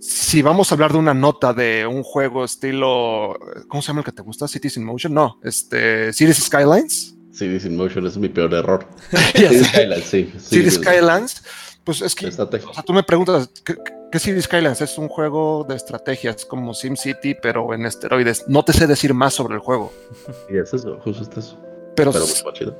[0.00, 4.04] si vamos a hablar de una nota de un juego estilo, ¿cómo se llama el
[4.04, 4.46] que te gusta?
[4.46, 7.14] Cities in Motion, no, este, Cities Skylines.
[7.32, 8.86] Cities in Motion es mi peor error.
[9.32, 10.30] Cities Skylines, sí.
[10.36, 11.42] Cities Skylines,
[11.84, 13.76] pues es que, o sea, tú me preguntas, ¿qué,
[14.14, 14.80] ¿qué Cities Skylines?
[14.80, 18.44] Es un juego de estrategias como SimCity, pero en esteroides.
[18.46, 19.92] No te sé decir más sobre el juego.
[20.48, 21.58] Y es eso, justo es eso.
[21.96, 22.78] Pero, pero chido.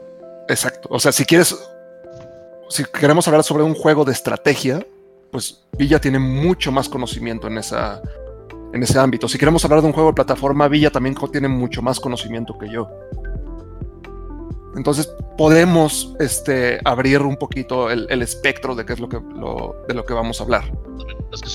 [0.49, 0.89] Exacto.
[0.93, 1.57] O sea, si quieres,
[2.68, 4.87] si queremos hablar sobre un juego de estrategia,
[5.32, 8.01] pues Villa tiene mucho más conocimiento en, esa,
[8.72, 9.26] en ese ámbito.
[9.26, 12.68] Si queremos hablar de un juego de plataforma, Villa también tiene mucho más conocimiento que
[12.68, 12.89] yo.
[14.77, 20.05] Entonces podemos este, abrir un poquito el, espectro de qué es lo que, de lo
[20.05, 20.64] que vamos a hablar.
[21.43, 21.49] Que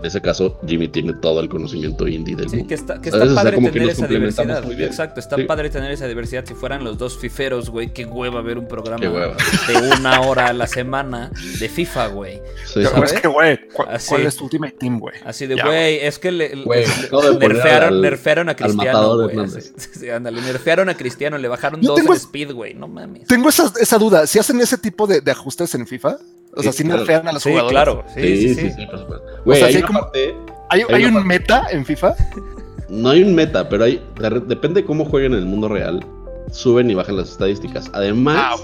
[0.00, 2.68] En ese caso, Jimmy tiene todo el conocimiento indie del Sí, mundo.
[2.68, 4.64] que está, que está O sea, padre como que tener nos esa diversidad.
[4.64, 4.88] muy bien.
[4.88, 5.44] Exacto, está Sí.
[5.44, 6.44] padre tener esa diversidad.
[6.46, 10.52] Si fueran los dos fiferos, güey, qué hueva ver un programa de una hora a
[10.54, 12.40] la semana de FIFA, güey.
[12.64, 14.08] Sí, es que, güey, ¿cu- Así.
[14.08, 15.14] ¿cuál es tu Ultimate Team, güey?
[15.24, 19.28] Así de, Ya, güey, es que le, Güey, le- nerfearon, al- nerfearon a Cristiano, güey.
[19.30, 19.72] Hernández.
[19.76, 19.90] así.
[20.00, 22.72] Sí, ándale, nerfearon a Cristiano, le bajaron Yo dos tengo speed, güey.
[22.72, 23.26] No mames.
[23.26, 24.26] Tengo esa, esa duda.
[24.26, 26.16] ¿Si hacen ese tipo de, de ajustes en FIFA?
[26.56, 26.98] O sea, Sí, si claro.
[27.00, 27.72] nerfean a los Sí, jugadores.
[27.72, 28.04] claro.
[28.14, 28.70] Sí, sí, sí.
[28.72, 29.26] sí, por supuesto.
[29.44, 30.34] Güey, sea, hay sí hay una como- parte-
[30.72, 32.14] ¿Hay, Hay hay una un meta en FIFA?
[32.88, 34.02] No hay un meta, pero hay.
[34.46, 36.04] Depende de cómo jueguen en el mundo real.
[36.50, 37.88] Suben y bajan las estadísticas.
[37.94, 38.56] Además, Ah,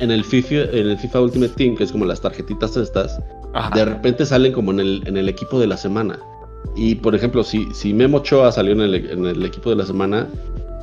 [0.00, 3.20] en, el FIFA, en el FIFA Ultimate Team, que es como las tarjetitas estas,
[3.54, 3.70] Ajá.
[3.76, 6.18] de repente salen como en el, en el equipo de la semana.
[6.74, 9.86] Y por ejemplo, si, si Memo Ochoa salió en el, en el equipo de la
[9.86, 10.26] semana,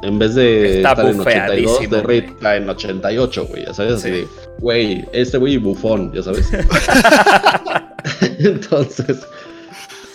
[0.04, 3.66] en vez de Está estar en 82 de está en 88, güey.
[3.66, 4.12] Ya sabes, así Sí.
[4.12, 4.28] de,
[4.60, 6.48] güey, este güey bufón, ya sabes.
[8.40, 9.26] Entonces,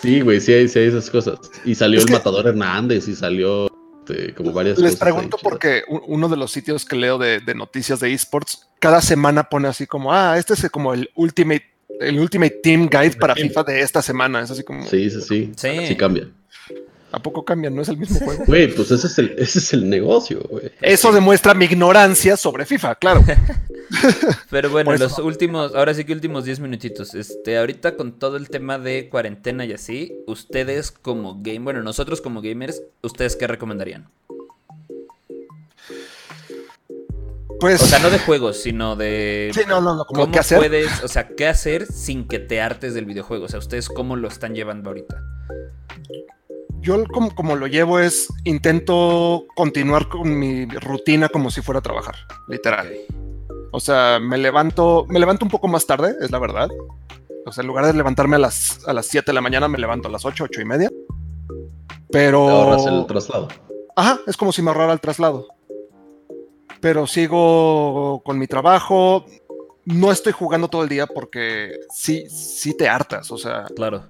[0.01, 1.39] sí, güey, sí hay, sí hay esas cosas.
[1.65, 3.67] Y salió Es el que- matador Hernández y salió
[4.07, 4.99] este, como varias Les cosas.
[4.99, 9.01] pregunto ahí porque uno de los sitios que leo de, de noticias de esports, cada
[9.01, 11.63] semana pone así como, ah, este es como el Ultimate,
[11.99, 13.35] el Ultimate Team Guide para.
[13.35, 14.41] FIFA de esta semana.
[14.41, 15.51] Es así como, Sí, sí, sí.
[15.55, 15.87] Sí.
[15.87, 16.27] Sí cambia.
[17.11, 17.75] ¿A poco cambian?
[17.75, 18.43] ¿No es el mismo juego?
[18.45, 20.71] Güey, pues ese es el, ese es el negocio, güey.
[20.81, 23.23] Eso demuestra mi ignorancia sobre FIFA, claro.
[24.49, 27.13] Pero bueno, los últimos, ahora sí que últimos 10 minutitos.
[27.13, 32.21] Este, ahorita con todo el tema de cuarentena y así, ustedes como game, bueno, nosotros
[32.21, 34.07] como gamers, ¿ustedes qué recomendarían?
[37.59, 40.39] Pues, O sea, no de juegos, sino de sí, no, no, no, como cómo qué
[40.39, 40.57] hacer.
[40.57, 43.45] puedes, o sea, qué hacer sin que te hartes del videojuego.
[43.45, 45.21] O sea, ustedes cómo lo están llevando ahorita.
[46.81, 51.83] Yo como, como lo llevo es, intento continuar con mi rutina como si fuera a
[51.83, 52.15] trabajar,
[52.47, 52.91] literal.
[53.71, 56.69] O sea, me levanto, me levanto un poco más tarde, es la verdad.
[57.45, 59.77] O sea, en lugar de levantarme a las, a las 7 de la mañana, me
[59.77, 60.89] levanto a las 8, 8 y media.
[62.11, 62.45] Pero...
[62.45, 63.47] Te ahorras el traslado.
[63.95, 65.47] Ajá, es como si me ahorrara el traslado.
[66.81, 69.25] Pero sigo con mi trabajo.
[69.85, 73.31] No estoy jugando todo el día porque sí, sí te hartas.
[73.31, 74.03] O sea, Claro.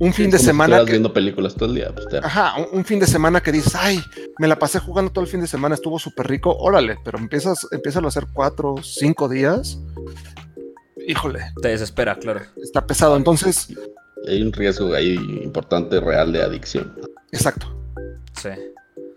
[0.00, 1.92] Un fin de si semana que, viendo películas todo el día.
[1.94, 4.02] Pues te- Ajá, un, un fin de semana que dices, ay,
[4.38, 7.66] me la pasé jugando todo el fin de semana, estuvo súper rico, órale, pero empiezas,
[7.72, 9.78] empiezas a hacer cuatro, cinco días.
[11.06, 12.40] Híjole, Te desespera, claro.
[12.62, 13.16] está pesado.
[13.16, 13.68] Entonces,
[14.28, 16.94] Hay un riesgo ahí importante, real de adicción.
[17.32, 17.74] exacto.
[18.40, 18.50] Sí.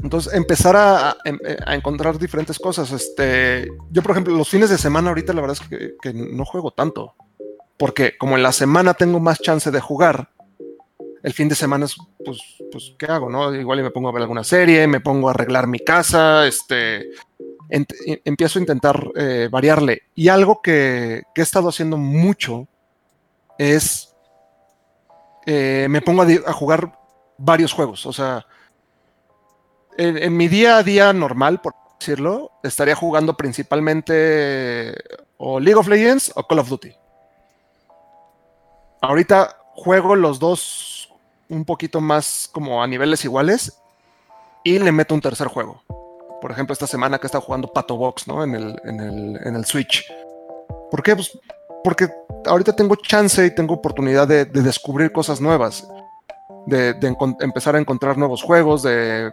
[0.03, 1.15] Entonces, empezar a, a-
[1.65, 2.91] a encontrar diferentes cosas.
[2.91, 6.43] Este, yo, por ejemplo, los fines de semana ahorita la verdad es que, que no
[6.45, 7.13] juego tanto.
[7.77, 10.29] Porque como en la semana tengo más chance de jugar,
[11.23, 12.39] el fin de semana es, pues,
[12.71, 13.29] pues, ¿qué hago?
[13.29, 13.53] No?
[13.53, 17.09] Igual me pongo a ver alguna serie, me pongo a arreglar mi casa, este,
[17.69, 17.85] em-
[18.25, 20.03] empiezo a intentar eh, variarle.
[20.15, 22.67] Y algo que, que he estado haciendo mucho
[23.57, 24.15] es,
[25.45, 26.97] eh, me pongo a jugar
[27.37, 28.05] varios juegos.
[28.05, 28.45] O sea,
[29.97, 34.95] en, en mi día a día normal, por decirlo, estaría jugando principalmente
[35.37, 36.93] o League of Legends o Call of Duty.
[39.01, 41.00] Ahorita juego los dos
[41.51, 43.77] un poquito más como a niveles iguales
[44.63, 45.83] y le meto un tercer juego.
[46.41, 48.43] Por ejemplo, esta semana que está jugando Pato Box, ¿no?
[48.43, 50.11] En el, en el, en el Switch.
[50.89, 51.15] ¿Por qué?
[51.15, 51.37] Pues
[51.83, 52.09] porque
[52.45, 55.87] ahorita tengo chance y tengo oportunidad de, de descubrir cosas nuevas.
[56.65, 56.95] De,
[57.39, 59.31] empezar a encontrar nuevos juegos, de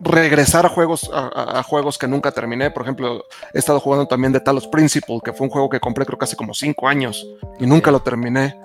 [0.00, 2.70] regresar a juegos, a, juegos que nunca terminé.
[2.70, 6.06] Por ejemplo, he estado jugando también de Talos Principle, que fue un juego que compré
[6.06, 7.26] creo que hace como cinco años
[7.58, 8.56] y nunca lo terminé.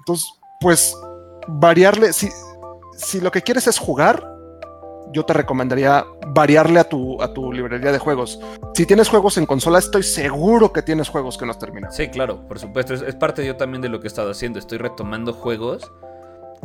[0.00, 0.28] Entonces,
[0.64, 0.98] pues
[1.46, 2.30] variarle, si,
[2.96, 4.26] si lo que quieres es jugar,
[5.12, 8.40] yo te recomendaría variarle a tu, a tu librería de juegos.
[8.72, 11.92] Si tienes juegos en consola, estoy seguro que tienes juegos que no has terminado.
[11.92, 12.94] Sí, claro, por supuesto.
[12.94, 14.58] Es, es parte yo también de lo que he estado haciendo.
[14.58, 15.92] Estoy retomando juegos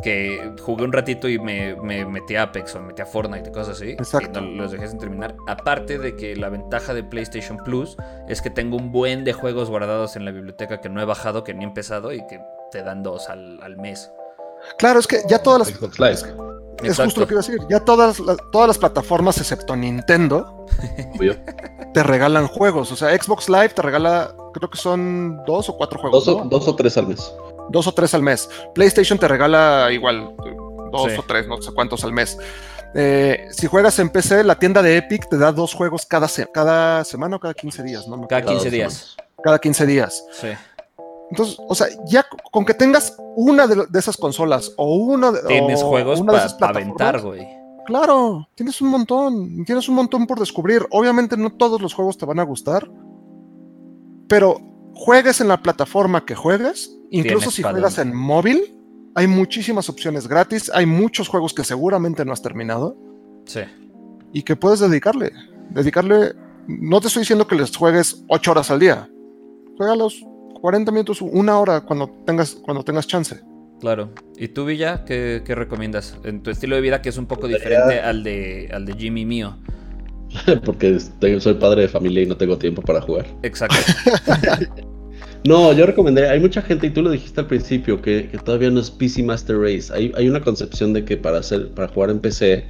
[0.02, 3.50] que jugué un ratito y me, me metí a Apex o me metí a Fortnite
[3.50, 3.90] y cosas así.
[3.90, 4.40] Exacto.
[4.40, 5.36] Y no los dejé sin terminar.
[5.46, 7.98] Aparte de que la ventaja de PlayStation Plus
[8.28, 11.44] es que tengo un buen de juegos guardados en la biblioteca que no he bajado,
[11.44, 12.40] que ni he empezado y que
[12.70, 14.10] te dan dos al, al mes.
[14.78, 16.34] Claro, es que ya todas las, Xbox Live.
[16.82, 20.66] es justo lo que iba a decir, ya todas las, todas las plataformas excepto Nintendo
[21.14, 21.36] obvio.
[21.94, 22.92] te regalan juegos.
[22.92, 26.24] O sea, Xbox Live te regala, creo que son dos o cuatro juegos.
[26.26, 26.50] Dos, o, ¿no?
[26.50, 27.32] dos o tres al mes.
[27.70, 28.48] dos o tres al mes.
[28.74, 30.34] PlayStation te regala igual
[30.92, 31.18] dos Sí.
[31.18, 32.36] o tres, no sé cuántos al mes.
[32.94, 36.50] Eh, si juegas en PC, la tienda de Epic te da dos juegos cada, se-
[36.50, 38.26] cada semana o cada 15 días, ¿no?
[38.26, 38.60] Cada acuerdo.
[38.60, 39.16] 15 dos días.
[39.42, 40.24] Cada 15 días.
[40.32, 40.48] Sí.
[41.30, 45.40] Entonces, o sea, ya con que tengas una de, de esas consolas o una de
[45.46, 47.46] Tienes o juegos para aventar, güey.
[47.86, 50.86] Claro, tienes un montón, tienes un montón por descubrir.
[50.90, 52.90] Obviamente no todos los juegos te van a gustar,
[54.28, 54.60] pero
[54.94, 58.76] juegues en la plataforma que juegues, incluso si juegas en móvil,
[59.14, 62.96] hay muchísimas opciones gratis, hay muchos juegos que seguramente no has terminado
[63.46, 63.60] Sí.
[64.32, 65.32] y que puedes dedicarle.
[65.70, 66.34] Dedicarle,
[66.68, 69.10] no te estoy diciendo que les juegues 8 horas al día.
[69.76, 70.24] Juegalos
[70.60, 73.40] 40 minutos, una hora cuando tengas, cuando tengas chance.
[73.80, 74.10] Claro.
[74.36, 76.16] ¿Y tú, Villa, qué, qué recomiendas?
[76.24, 79.24] En tu estilo de vida que es un poco diferente al de, al de Jimmy
[79.24, 79.56] mío.
[80.64, 81.00] Porque
[81.40, 83.26] soy padre de familia y no tengo tiempo para jugar.
[83.42, 83.76] Exacto.
[85.42, 88.70] No, yo recomendé, hay mucha gente, y tú lo dijiste al principio, que, que todavía
[88.70, 89.90] no es PC Master Race.
[89.90, 92.66] Hay, hay una concepción de que para hacer, para jugar en PC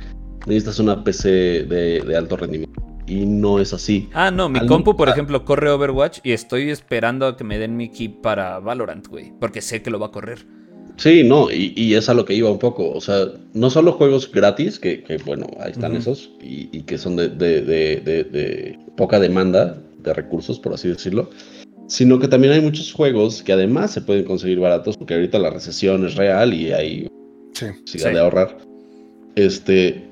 [0.46, 1.28] necesitas una PC
[1.64, 2.89] de, de alto rendimiento.
[3.10, 4.08] Y no es así.
[4.14, 5.12] Ah, no, mi Al- compu, por ah.
[5.12, 9.32] ejemplo, corre Overwatch y estoy esperando a que me den mi key para Valorant, güey.
[9.40, 10.46] Porque sé que lo va a correr.
[10.96, 12.90] Sí, no, y, y es a lo que iba un poco.
[12.92, 16.98] O sea, no solo juegos gratis, que, que, bueno, ahí están esos, y, y que
[16.98, 21.30] son de, de- de- de- de poca demanda de recursos, por así decirlo,
[21.88, 25.50] sino que también hay muchos juegos que además se pueden conseguir baratos, porque ahorita la
[25.50, 27.08] recesión es real y hay
[27.54, 27.66] Sí.
[27.86, 27.98] Sí.
[27.98, 28.56] de ahorrar.
[29.36, 30.04] Este,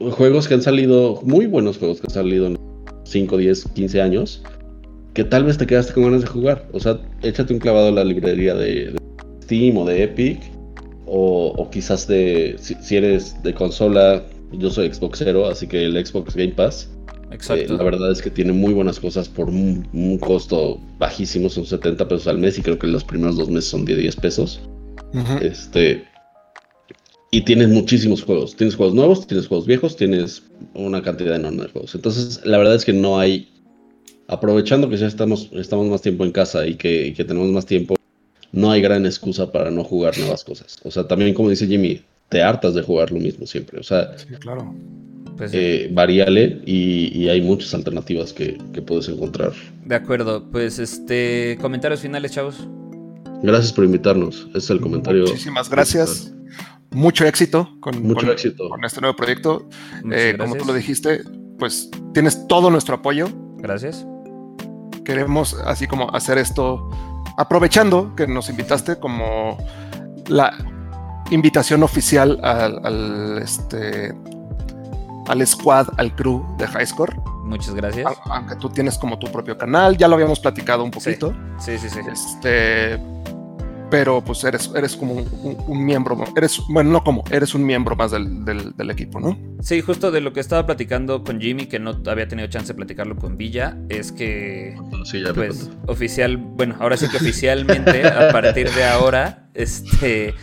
[0.00, 2.58] juegos que han salido, muy buenos juegos que han salido en
[3.04, 4.42] 5, 10, 15 años,
[5.14, 6.66] que tal vez te quedaste con ganas de jugar.
[6.72, 8.98] O sea, échate un clavado en la librería de, de
[9.42, 10.40] Steam o de Epic,
[11.06, 14.22] o, o quizás de, si, si eres de consola,
[14.52, 16.88] yo soy Xboxero, así que el Xbox Game Pass,
[17.30, 17.76] eh, Exacto.
[17.76, 22.08] la verdad es que tiene muy buenas cosas por un, un costo bajísimo, son 70
[22.08, 24.60] pesos al mes y creo que los primeros dos meses son de 10 pesos.
[25.42, 26.04] Este.
[27.32, 28.56] Y tienes muchísimos juegos.
[28.56, 30.42] Tienes juegos nuevos, tienes juegos viejos, tienes
[30.74, 31.94] una cantidad enorme de juegos.
[31.94, 33.48] Entonces, la verdad es que no hay.
[34.26, 37.66] Aprovechando que ya estamos, estamos más tiempo en casa y que, y que tenemos más
[37.66, 37.96] tiempo,
[38.52, 40.78] no hay gran excusa para no jugar nuevas cosas.
[40.84, 43.78] O sea, también como dice Jimmy, te hartas de jugar lo mismo siempre.
[43.80, 44.72] O sea, Sí, claro.
[45.36, 45.56] Pues sí.
[45.58, 49.52] eh, varíale y, y hay muchas alternativas que, que puedes encontrar.
[49.84, 50.44] De acuerdo.
[50.50, 51.58] Pues este.
[51.60, 52.56] Comentarios finales, chavos.
[53.42, 54.46] Gracias por invitarnos.
[54.50, 55.24] Ese es el comentario.
[55.24, 56.32] Muchísimas gracias.
[56.92, 58.68] Mucho éxito con, Mucho con- éxito.
[58.68, 59.68] con este nuevo proyecto.
[60.10, 61.22] Eh, como tú lo dijiste,
[61.58, 63.28] pues tienes todo nuestro apoyo.
[63.58, 64.04] Gracias.
[65.04, 66.88] Queremos así como hacer esto
[67.36, 69.56] aprovechando que nos invitaste como
[70.26, 70.52] la
[71.30, 74.14] invitación oficial al, al, este
[75.28, 77.16] al squad, al crew de Highscore.
[77.44, 78.12] Muchas gracias.
[78.24, 80.98] Aunque tú tienes como tu propio canal, ya lo habíamos platicado un Sí.
[80.98, 81.32] poquito.
[81.58, 82.00] Sí, sí, sí.
[82.12, 82.98] Este,
[83.90, 87.64] pero pues eres, eres como un, un- un miembro, eres, bueno, no como, eres un
[87.66, 89.36] miembro más del, del- del equipo, ¿no?
[89.60, 92.76] Sí, justo de lo que estaba platicando con Jimmy, que no había tenido chance de
[92.76, 98.30] platicarlo con Villa, es que Sí, ya pues oficial, bueno, ahora sí que oficialmente, a
[98.32, 100.34] partir de ahora, este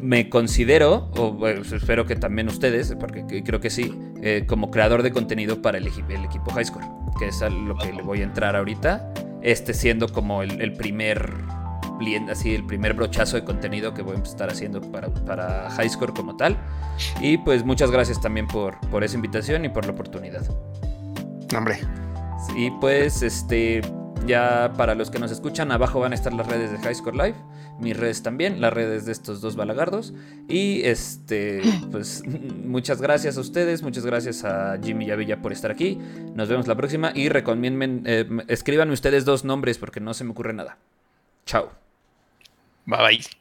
[0.00, 4.70] me considero, o bueno, espero que también ustedes, porque que- creo que sí, eh, como
[4.70, 6.86] creador de contenido para el, el equipo Highscore,
[7.18, 9.12] que es a lo que le voy a entrar ahorita,
[9.42, 11.34] este siendo como el, el primer
[12.28, 16.36] así el primer brochazo de contenido que voy a estar haciendo para, para Highscore como
[16.36, 16.56] tal.
[17.20, 20.42] Y pues muchas gracias también por, por esa invitación y por la oportunidad.
[21.56, 21.78] Hombre,
[22.56, 23.82] Y pues, este,
[24.26, 27.34] ya para los que nos escuchan, abajo van a estar las redes de Highscore Live,
[27.78, 30.14] mis redes también, las redes de estos dos balagardos.
[30.48, 32.22] Y este, pues,
[32.64, 35.98] muchas gracias a ustedes, muchas gracias a Jimmy y a Villa por estar aquí.
[36.34, 40.30] Nos vemos la próxima y recomienden, eh, escríbanme ustedes dos nombres porque no se me
[40.30, 40.78] ocurre nada.
[41.46, 41.79] Chao.
[42.86, 43.39] Bye bye.